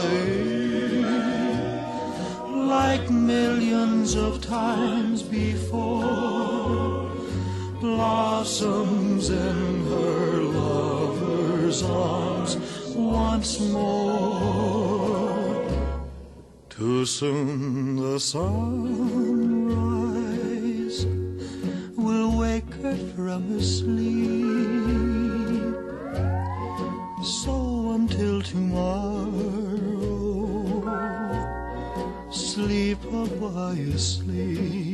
[2.56, 7.10] ，like millions of times before
[7.82, 12.56] blossoms in her lover's arms
[12.96, 14.72] once more.
[16.70, 19.01] Too soon the sun.
[23.32, 24.12] From her sleep.
[27.24, 29.30] So until tomorrow,
[32.30, 34.91] sleep a while sleep.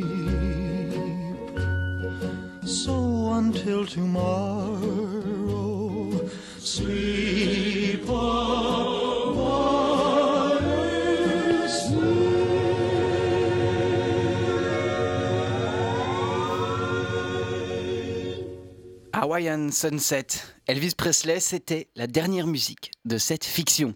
[19.38, 20.26] Hawaiian Sunset.
[20.66, 23.94] Elvis Presley, c'était la dernière musique de cette fiction.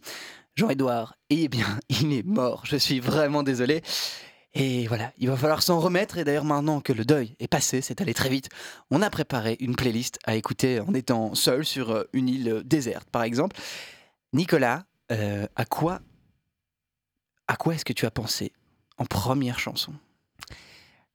[0.55, 2.63] Jean-Édouard, eh bien, il est mort.
[2.65, 3.83] Je suis vraiment désolé.
[4.55, 6.17] Et voilà, il va falloir s'en remettre.
[6.17, 8.51] Et d'ailleurs, maintenant que le deuil est passé, c'est allé très vite,
[8.93, 13.11] on a préparé une playlist à écouter en étant seul sur euh, une île déserte,
[13.11, 13.57] par exemple.
[14.33, 16.03] Nicolas, euh, à quoi,
[17.49, 18.53] à quoi est-ce que tu as pensé
[18.97, 19.93] en première chanson?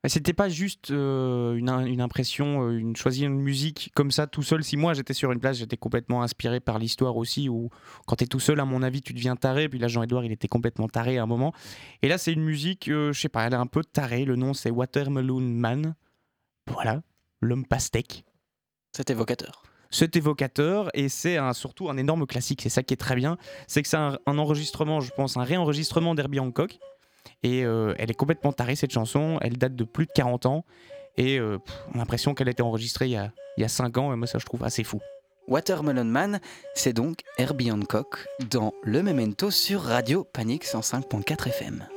[0.06, 4.44] C'était pas juste euh, une, une impression, euh, une choisir une musique comme ça tout
[4.44, 4.64] seul.
[4.64, 7.50] Si moi j'étais sur une place, j'étais complètement inspiré par l'histoire aussi.
[7.50, 7.70] Où
[8.06, 9.68] quand t'es tout seul, à mon avis, tu deviens taré.
[9.68, 11.52] Puis là, Jean-Edouard, il était complètement taré à un moment.
[12.04, 14.24] Et là, c'est une musique, euh, je sais pas, elle est un peu tarée.
[14.24, 15.96] Le nom, c'est Watermelon Man.
[16.68, 17.02] Voilà,
[17.42, 18.24] l'homme pastèque.
[18.96, 19.64] C'est évocateur.
[19.90, 22.62] C'est évocateur et c'est un- surtout un énorme classique.
[22.62, 23.38] C'est ça qui est très bien.
[23.68, 26.78] C'est que c'est un, un enregistrement, je pense, un réenregistrement d'Herbie Hancock.
[27.44, 29.38] Et euh, elle est complètement tarée cette chanson.
[29.42, 30.66] Elle date de plus de 40 ans.
[31.18, 31.58] Et euh,
[31.92, 34.14] on a l'impression qu'elle a été enregistrée il y a, il y a 5 ans.
[34.14, 35.00] Et moi, ça, je trouve assez fou.
[35.48, 36.40] Watermelon Man,
[36.76, 41.88] c'est donc Herbie Hancock dans Le Memento sur Radio Panique 105.4 FM.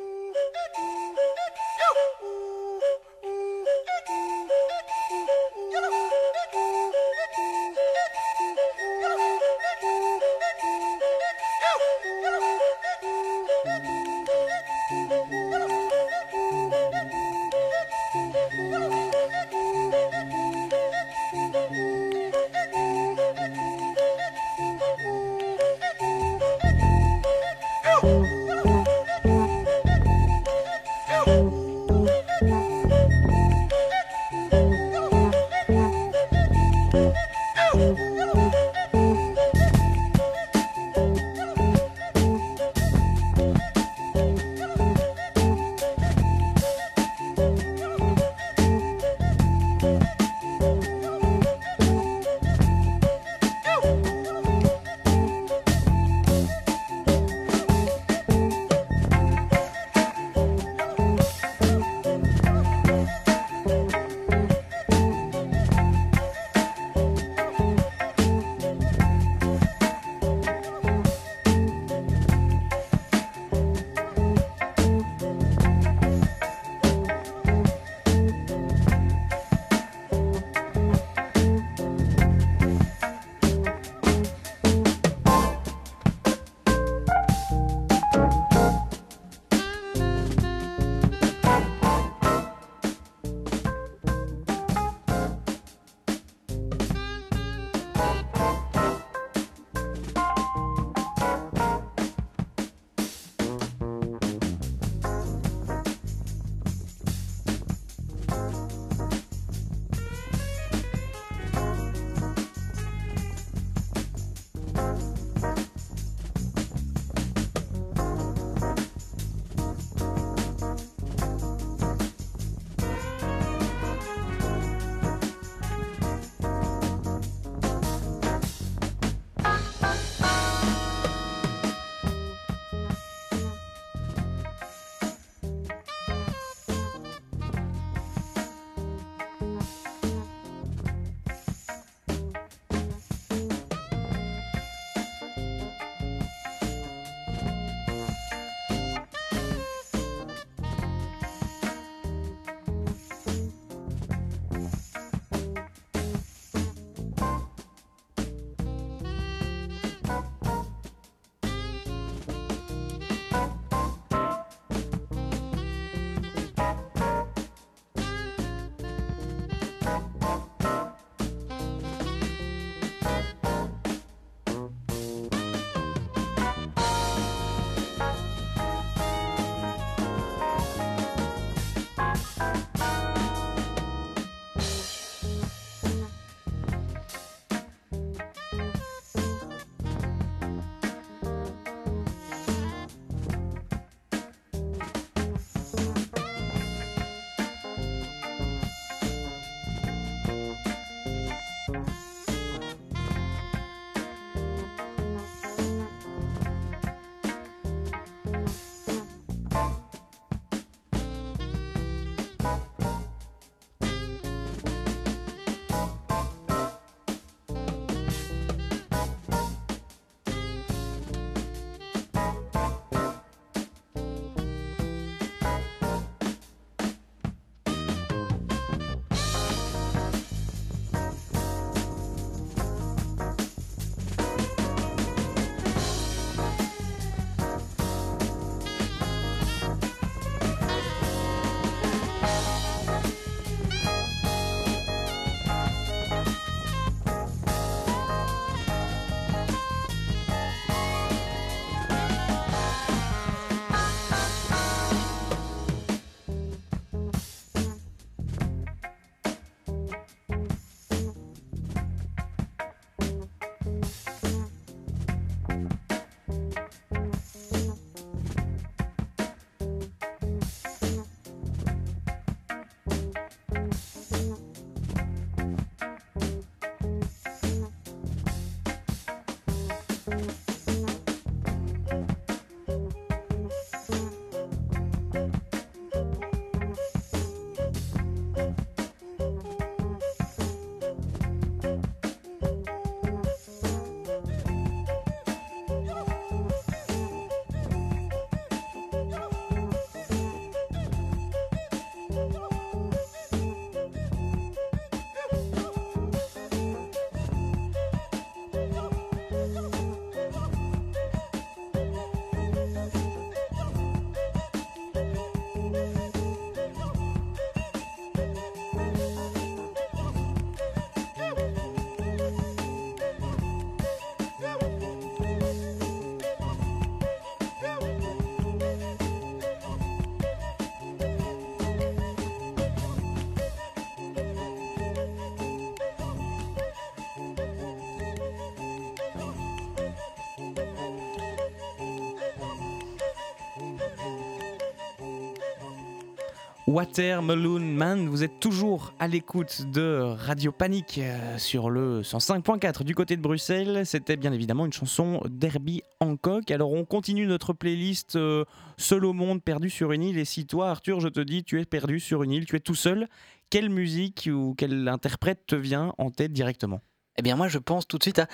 [346.71, 352.95] Watermelon Man, vous êtes toujours à l'écoute de Radio Panique euh, sur le 105.4 du
[352.95, 353.85] côté de Bruxelles.
[353.85, 356.49] C'était bien évidemment une chanson d'Herbie Hancock.
[356.53, 358.45] Alors on continue notre playlist euh,
[358.77, 360.17] Seul au monde, perdu sur une île.
[360.17, 362.61] Et si toi, Arthur, je te dis, tu es perdu sur une île, tu es
[362.61, 363.09] tout seul,
[363.51, 366.83] quelle musique ou quel interprète te vient en tête directement?
[367.21, 368.29] Eh bien, moi, je pense tout de suite à,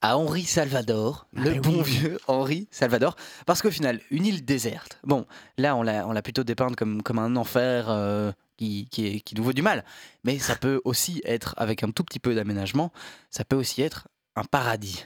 [0.00, 1.84] à Henri Salvador, Ah, le mais bon oui.
[1.84, 3.14] vieux Henri Salvador.
[3.46, 5.26] Parce qu'au final, une île déserte, bon,
[5.58, 9.20] là, on l'a on l'a plutôt dépeinte comme, comme un enfer euh, qui, qui, est-
[9.20, 9.84] qui nous vaut du mal.
[10.24, 12.90] Mais ça peut aussi être, avec un tout petit peu d'aménagement,
[13.30, 15.04] ça peut aussi être un paradis.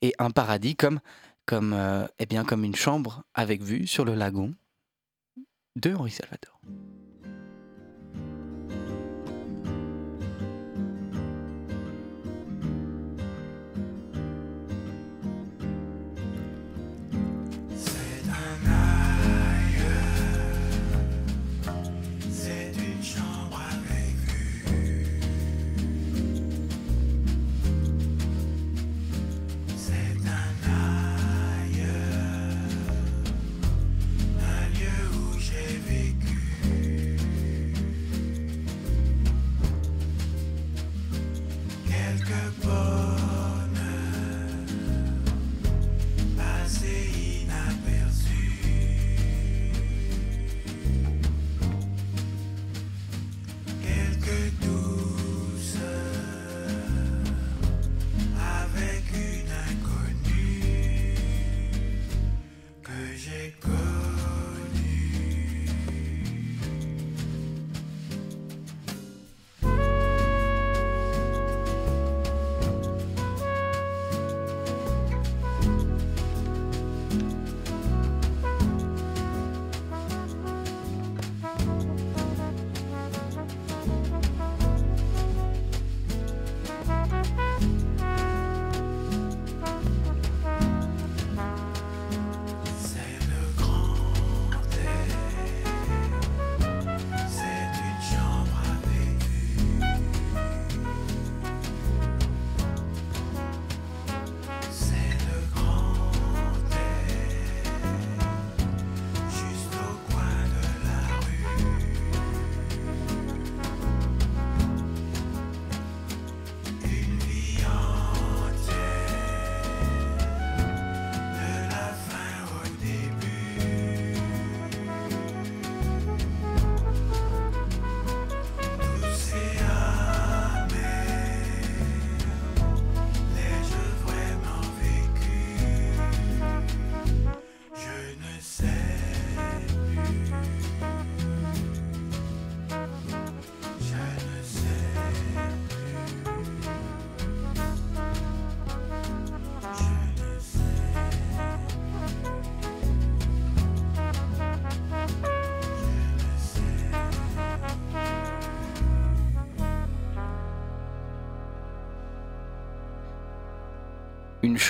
[0.00, 1.00] Et un paradis comme,
[1.44, 4.54] comme, euh, eh bien, comme une chambre avec vue sur le lagon
[5.76, 6.58] de Henri Salvador.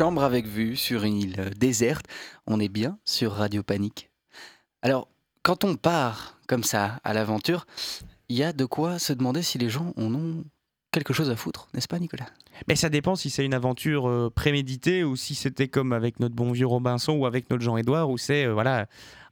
[0.00, 2.06] Chambre avec vue sur une île euh, déserte.
[2.46, 4.08] On est bien sur Radio Panique.
[4.80, 5.08] Alors,
[5.42, 7.66] quand on part comme ça à l'aventure,
[8.30, 10.42] il y a de quoi se demander si les gens en ont
[10.90, 12.28] quelque chose à foutre, n'est-ce pas, Nicolas?
[12.66, 16.34] Mais ça dépend si c'est une aventure euh, préméditée ou si c'était comme avec notre
[16.34, 18.86] bon vieux Robinson ou avec notre Jean-Édouard où c'est euh, voilà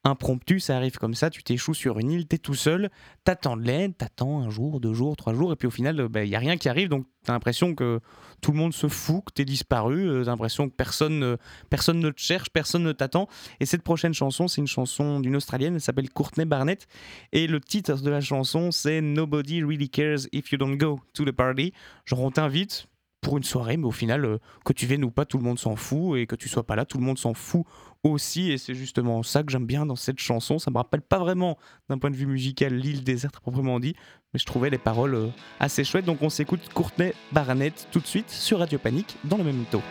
[0.04, 2.90] impromptu, ça arrive comme ça, tu t'échoues sur une île, t'es tout seul,
[3.24, 6.22] t'attends de l'aide, t'attends un jour, deux jours, trois jours, et puis au final, il
[6.28, 8.00] n'y a rien qui arrive, donc t'as l'impression que
[8.40, 11.36] tout le monde se fout, que t'es disparu, euh, t'as l'impression que personne, ne-
[11.68, 13.28] personne ne te cherche, personne ne t'attend.
[13.60, 16.86] Et cette prochaine chanson, c'est une chanson d'une Australienne, elle s'appelle Courtney Barnett,
[17.32, 21.24] et le titre de la chanson, c'est Nobody Really Cares If You Don't Go to
[21.24, 21.72] the Party.
[22.04, 22.86] Genre, on t'invite
[23.20, 25.58] pour une soirée, mais au final, euh, que tu viennes ou pas, tout le monde
[25.58, 27.64] s'en fout, et que tu sois pas là, tout le monde s'en fout
[28.04, 30.58] aussi, et c'est justement ça que j'aime bien dans cette chanson.
[30.58, 33.94] Ça me rappelle pas vraiment, d'un point de vue musical, l'île déserte proprement dit,
[34.32, 35.28] mais je trouvais les paroles euh,
[35.60, 39.44] assez chouettes, donc on s'écoute Courtney Barnett tout de suite sur Radio Panique dans le
[39.44, 39.82] même taux.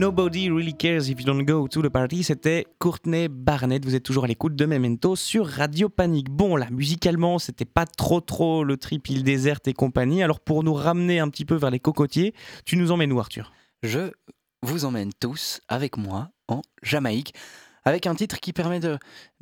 [0.00, 3.84] Nobody Really Cares If You Don't Go to the Party, c'était Courtney Barnett.
[3.84, 6.30] Vous êtes toujours à l'écoute de Memento sur Radio Panique.
[6.30, 10.22] Bon, là, musicalement, c'était pas trop trop le trip île déserte et compagnie.
[10.22, 12.32] Alors, pour nous ramener un petit peu vers les cocotiers,
[12.64, 13.52] tu nous emmènes où, Arthur?
[13.82, 14.10] Je
[14.62, 17.34] vous emmène tous avec moi en Jamaïque,
[17.84, 18.80] avec un titre qui permet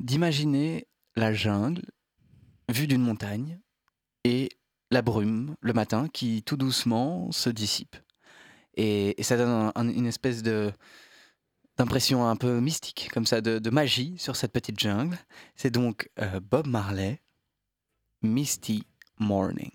[0.01, 1.83] d'imaginer la jungle
[2.67, 3.59] vue d'une montagne
[4.25, 4.49] et
[4.91, 7.95] la brume le matin qui tout doucement se dissipe.
[8.81, 10.41] Et, ça donne un- un- une espèce
[11.77, 15.17] d'impression un peu mystique, comme ça, de, de magie sur cette petite jungle.
[15.55, 17.19] C'est donc euh, Bob Marley,
[18.21, 18.85] Misty
[19.19, 19.71] Morning.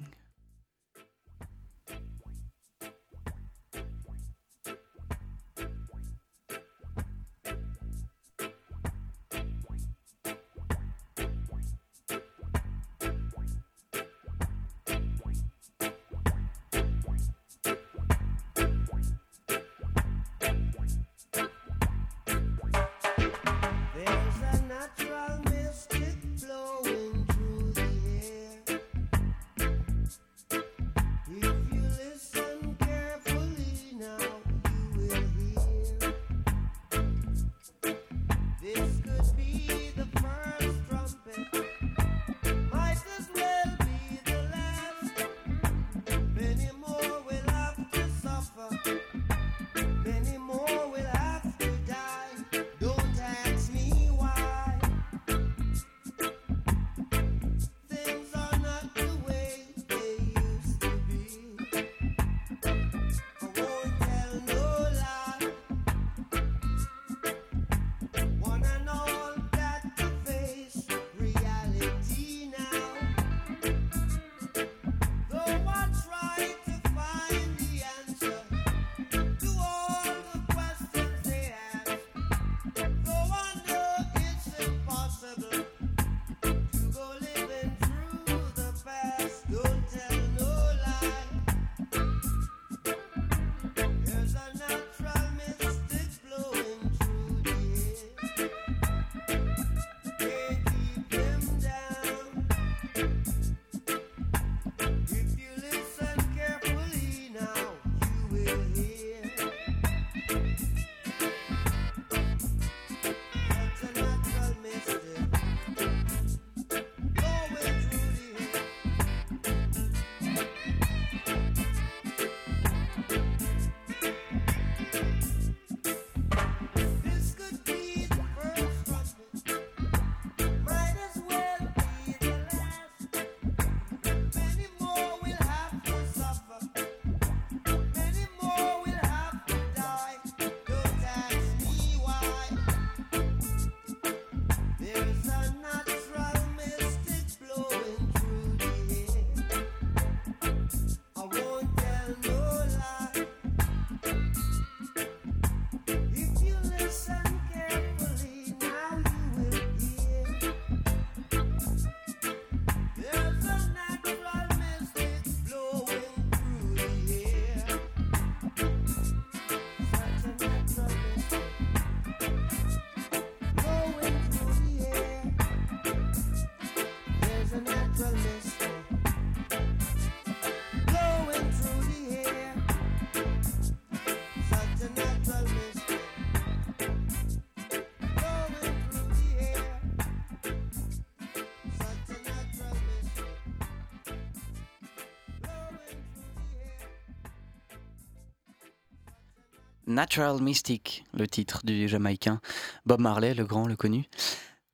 [199.94, 202.40] Natural Mystic, le titre du Jamaïcain
[202.84, 204.06] Bob Marley, le grand, le connu.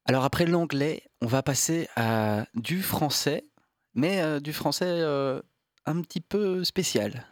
[0.06, 3.44] Alors après l'anglais, on va passer à du français,
[3.94, 5.42] mais euh, du français euh,
[5.84, 7.26] un petit peu spécial.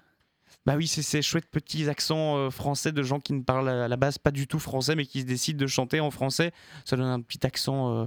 [0.67, 3.89] Bah oui, c'est ces chouettes petits accents euh, français de gens qui ne parlent à
[3.89, 6.53] la base pas du tout français, mais qui se décident de chanter en français.
[6.85, 8.07] Ça donne un petit accent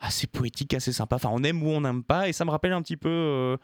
[0.00, 1.16] assez poétique, assez sympa.
[1.16, 2.28] Enfin, on aime ou on n'aime pas.
[2.28, 3.56] Et ça me rappelle un petit peu euh,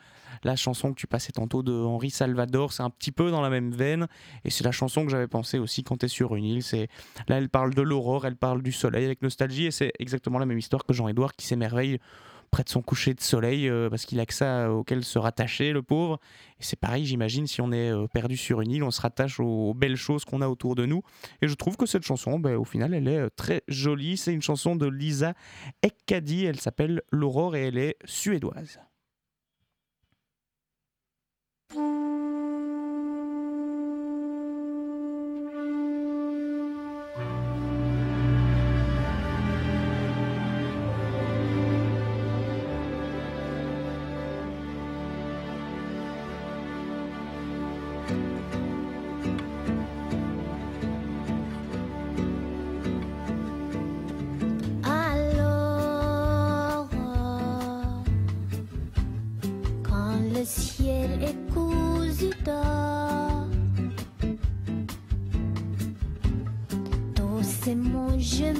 [0.44, 2.72] la chanson que tu passais tantôt de Henri Salvador.
[2.72, 4.06] C'est un petit peu dans la même veine.
[4.44, 6.62] Et c'est la chanson que j'avais pensé aussi quand tu es sur une île.
[6.62, 6.88] C'est
[7.28, 9.66] Là, elle parle de l'aurore, elle parle du soleil avec nostalgie.
[9.66, 11.98] Et c'est exactement la même histoire que Jean-Édouard qui s'émerveille
[12.50, 15.72] près de son coucher de soleil euh, parce qu'il a que ça auquel se rattacher,
[15.72, 16.18] le pauvre.
[16.60, 19.40] Et c'est pareil, j'imagine, si on est euh, perdu sur une île, on se rattache
[19.40, 21.02] aux, belles choses qu'on a autour de nous.
[21.42, 24.16] Et je trouve que cette chanson, ben, au final, elle est euh, très jolie.
[24.16, 25.34] C'est une chanson de Lisa
[25.82, 26.44] Ekkadi.
[26.44, 28.80] Elle s'appelle L'Aurore et elle est suédoise.
[60.46, 63.46] Ciel est cousu d'or,
[67.16, 68.52] tous ces mots je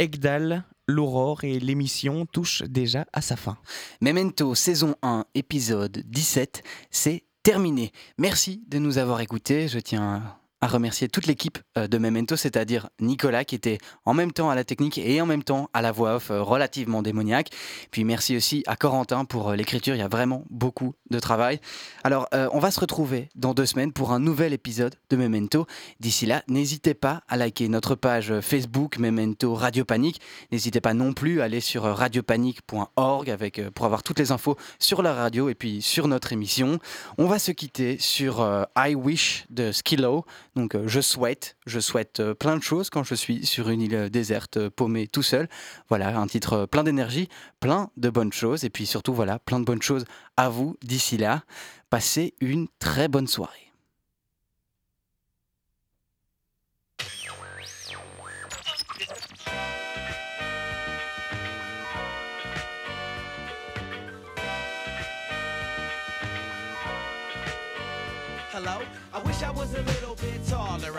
[0.00, 3.58] Egdal, L'Aurore et l'émission touche déjà à sa fin.
[4.00, 7.92] Memento saison 1 épisode 17, c'est terminé.
[8.16, 9.68] Merci de nous avoir écoutés.
[9.68, 14.32] Je tiens à remercier toute l'équipe euh, de Memento, c'est-à-dire Nicolas qui était en même
[14.32, 17.48] temps à la technique et en même temps à la voix off euh, relativement démoniaque.
[17.90, 21.60] Puis merci aussi à Corentin pour euh, l'écriture, il y a vraiment beaucoup de travail.
[22.04, 25.66] Alors on va se retrouver dans deux semaines pour un nouvel épisode de Memento.
[25.98, 30.20] D'ici là, n'hésitez pas à liker notre page Facebook Memento Radio Panique.
[30.52, 35.02] N'hésitez pas non plus à aller sur radiopanique.org avec pour avoir toutes les infos sur
[35.02, 36.78] la radio et puis sur notre émission.
[37.18, 38.46] On va se quitter sur
[38.76, 40.24] I Wish de Skillow
[40.56, 43.80] Donc euh, je souhaite, je souhaite euh, plein de choses quand je suis sur une
[43.80, 45.48] île euh, déserte, paumée tout seul.
[45.88, 47.28] Voilà, un titre plein d'énergie,
[47.60, 50.04] plein de bonnes choses, et puis surtout voilà, plein de bonnes choses
[50.36, 51.42] à vous d'ici là.
[51.88, 53.70] Passez une très bonne soirée.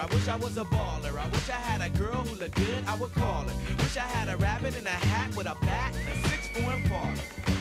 [0.02, 1.16] I wish I was a baller.
[1.16, 3.54] I wish I had a girl who looked good, I would call her.
[3.78, 6.82] Wish I had a rabbit in a hat with a bat and a six form
[6.90, 7.61] parlor.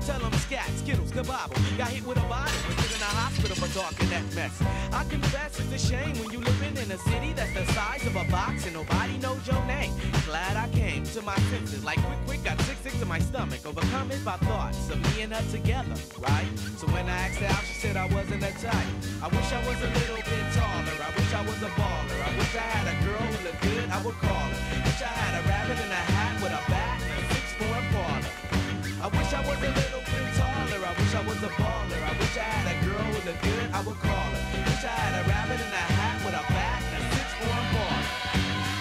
[0.05, 1.57] tell them scat, skittles, kabobble.
[1.77, 4.61] Got hit with a bottle and put in a hospital for talking that mess.
[4.91, 8.15] I confess it's a shame when you living in a city that's the size of
[8.15, 9.93] a box and nobody knows your name.
[10.25, 13.65] Glad I came to my senses, like quick, quick, got sick, sick to my stomach,
[13.65, 16.49] overcome it by thoughts of me and her together, right?
[16.77, 18.91] So when I asked her out, she said I wasn't a type.
[19.21, 20.97] I wish I was a little bit taller.
[20.97, 22.19] I wish I was a baller.
[22.25, 24.81] I wish I had a girl who looked good, I would call her.
[24.81, 26.80] Wish I had a rabbit in a hat with a bat
[33.81, 34.61] I would call her.
[34.69, 37.65] Wish I had a rabbit in a hat with a bat and a six form
[37.73, 38.05] parlor.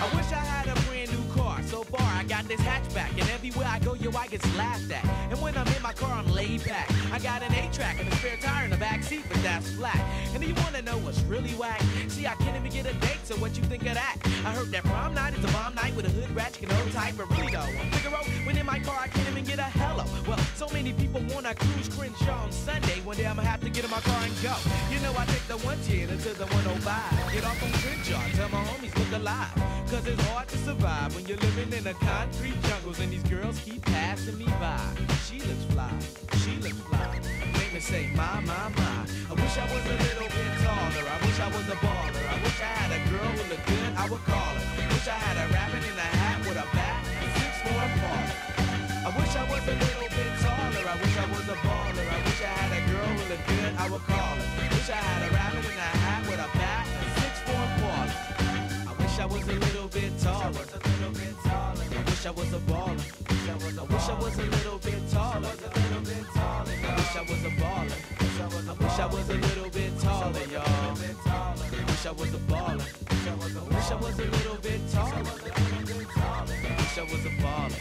[0.05, 1.63] I wish I had a brand new car.
[1.63, 5.03] So far, I got this hatchback, and everywhere I go, yo, I get laughed at.
[5.31, 6.93] And when I'm in my car, I'm laid back.
[7.15, 7.50] I got an
[7.81, 9.97] A-track and a spare tire in the back seat, but that's flat.
[10.35, 11.81] And do you wanna know what's really whack?
[12.09, 14.19] See, I can't even get a date, so what you think of that?
[14.45, 16.77] I heard that prom night is a bomb night with a hood rat, you can
[16.77, 18.23] hold tight, but really though, I'm Figaro.
[18.45, 20.05] When in my car, I can't even get a hello.
[20.29, 23.01] Well, so many people wanna cruise Crenshaw on Sunday.
[23.01, 24.55] One day I'm gonna have to get in my car and go.
[24.93, 27.33] You know, I take the 110 until the 105.
[27.33, 29.57] Get off on Crenshaw, tell my homies look alive.
[29.89, 33.59] Cause it's hard to survive when you're living in the concrete jungles and these girls
[33.61, 34.79] keep passing me by.
[35.25, 35.91] She looks fly,
[36.45, 37.40] she looks fly.
[37.81, 39.09] Me say, my, my, my.
[39.09, 41.01] I wish I was a little bit taller.
[41.01, 42.25] I wish I was a baller.
[42.29, 44.85] I wish I had a girl who looked good, I would call her.
[44.93, 48.37] Wish I had a rabbit in a hat with a bat and six form parlor.
[49.01, 50.85] I wish I was a little bit taller.
[50.93, 52.05] I wish I was a baller.
[52.05, 54.49] I wish I had a girl who looked good, I would call her.
[54.77, 55.70] Wish I had a rabbit
[59.31, 60.67] was a little bit taller.
[60.91, 61.09] I
[62.05, 63.01] wish I was a baller.
[63.49, 65.47] I wish I was a little bit taller.
[65.47, 65.79] I
[66.97, 67.99] wish I was a baller.
[68.41, 70.65] I wish I was a little bit taller, y'all.
[70.67, 70.95] I
[71.87, 72.87] wish I was a baller.
[73.11, 73.35] I
[73.75, 75.15] wish I was a little bit taller.
[75.15, 75.23] I
[76.79, 77.81] wish I was a baller.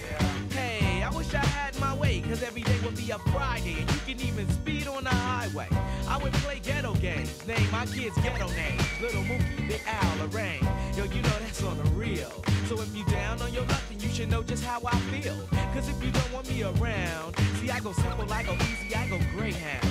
[0.53, 3.91] Hey, I wish I had my way, cause every day would be a Friday, and
[3.91, 5.67] you can even speed on the highway.
[6.07, 8.83] I would play ghetto games, name my kids ghetto names.
[9.01, 10.67] Little Mookie, Big Al, Lorraine.
[10.99, 12.29] Yo, you know that's on the real.
[12.67, 15.33] So if you down on your luck, then you should know just how I feel.
[15.73, 19.07] Cause if you don't want me around, see, I go simple, I go easy, I
[19.07, 19.85] go Greyhound.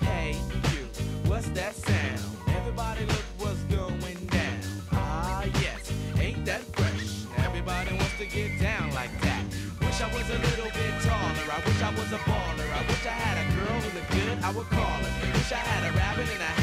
[0.00, 0.32] Hey,
[0.72, 0.82] you,
[1.30, 2.20] what's that sound?
[2.48, 4.58] Everybody look what's going down.
[4.90, 7.22] Ah, yes, ain't that fresh?
[7.46, 9.44] Everybody wants to get down like that.
[9.80, 11.46] Wish I was a little bit taller.
[11.54, 12.68] I wish I was a baller.
[12.74, 15.32] I wish I had a girl who looked good, I would call her.
[15.34, 16.57] Wish I had a rabbit in a a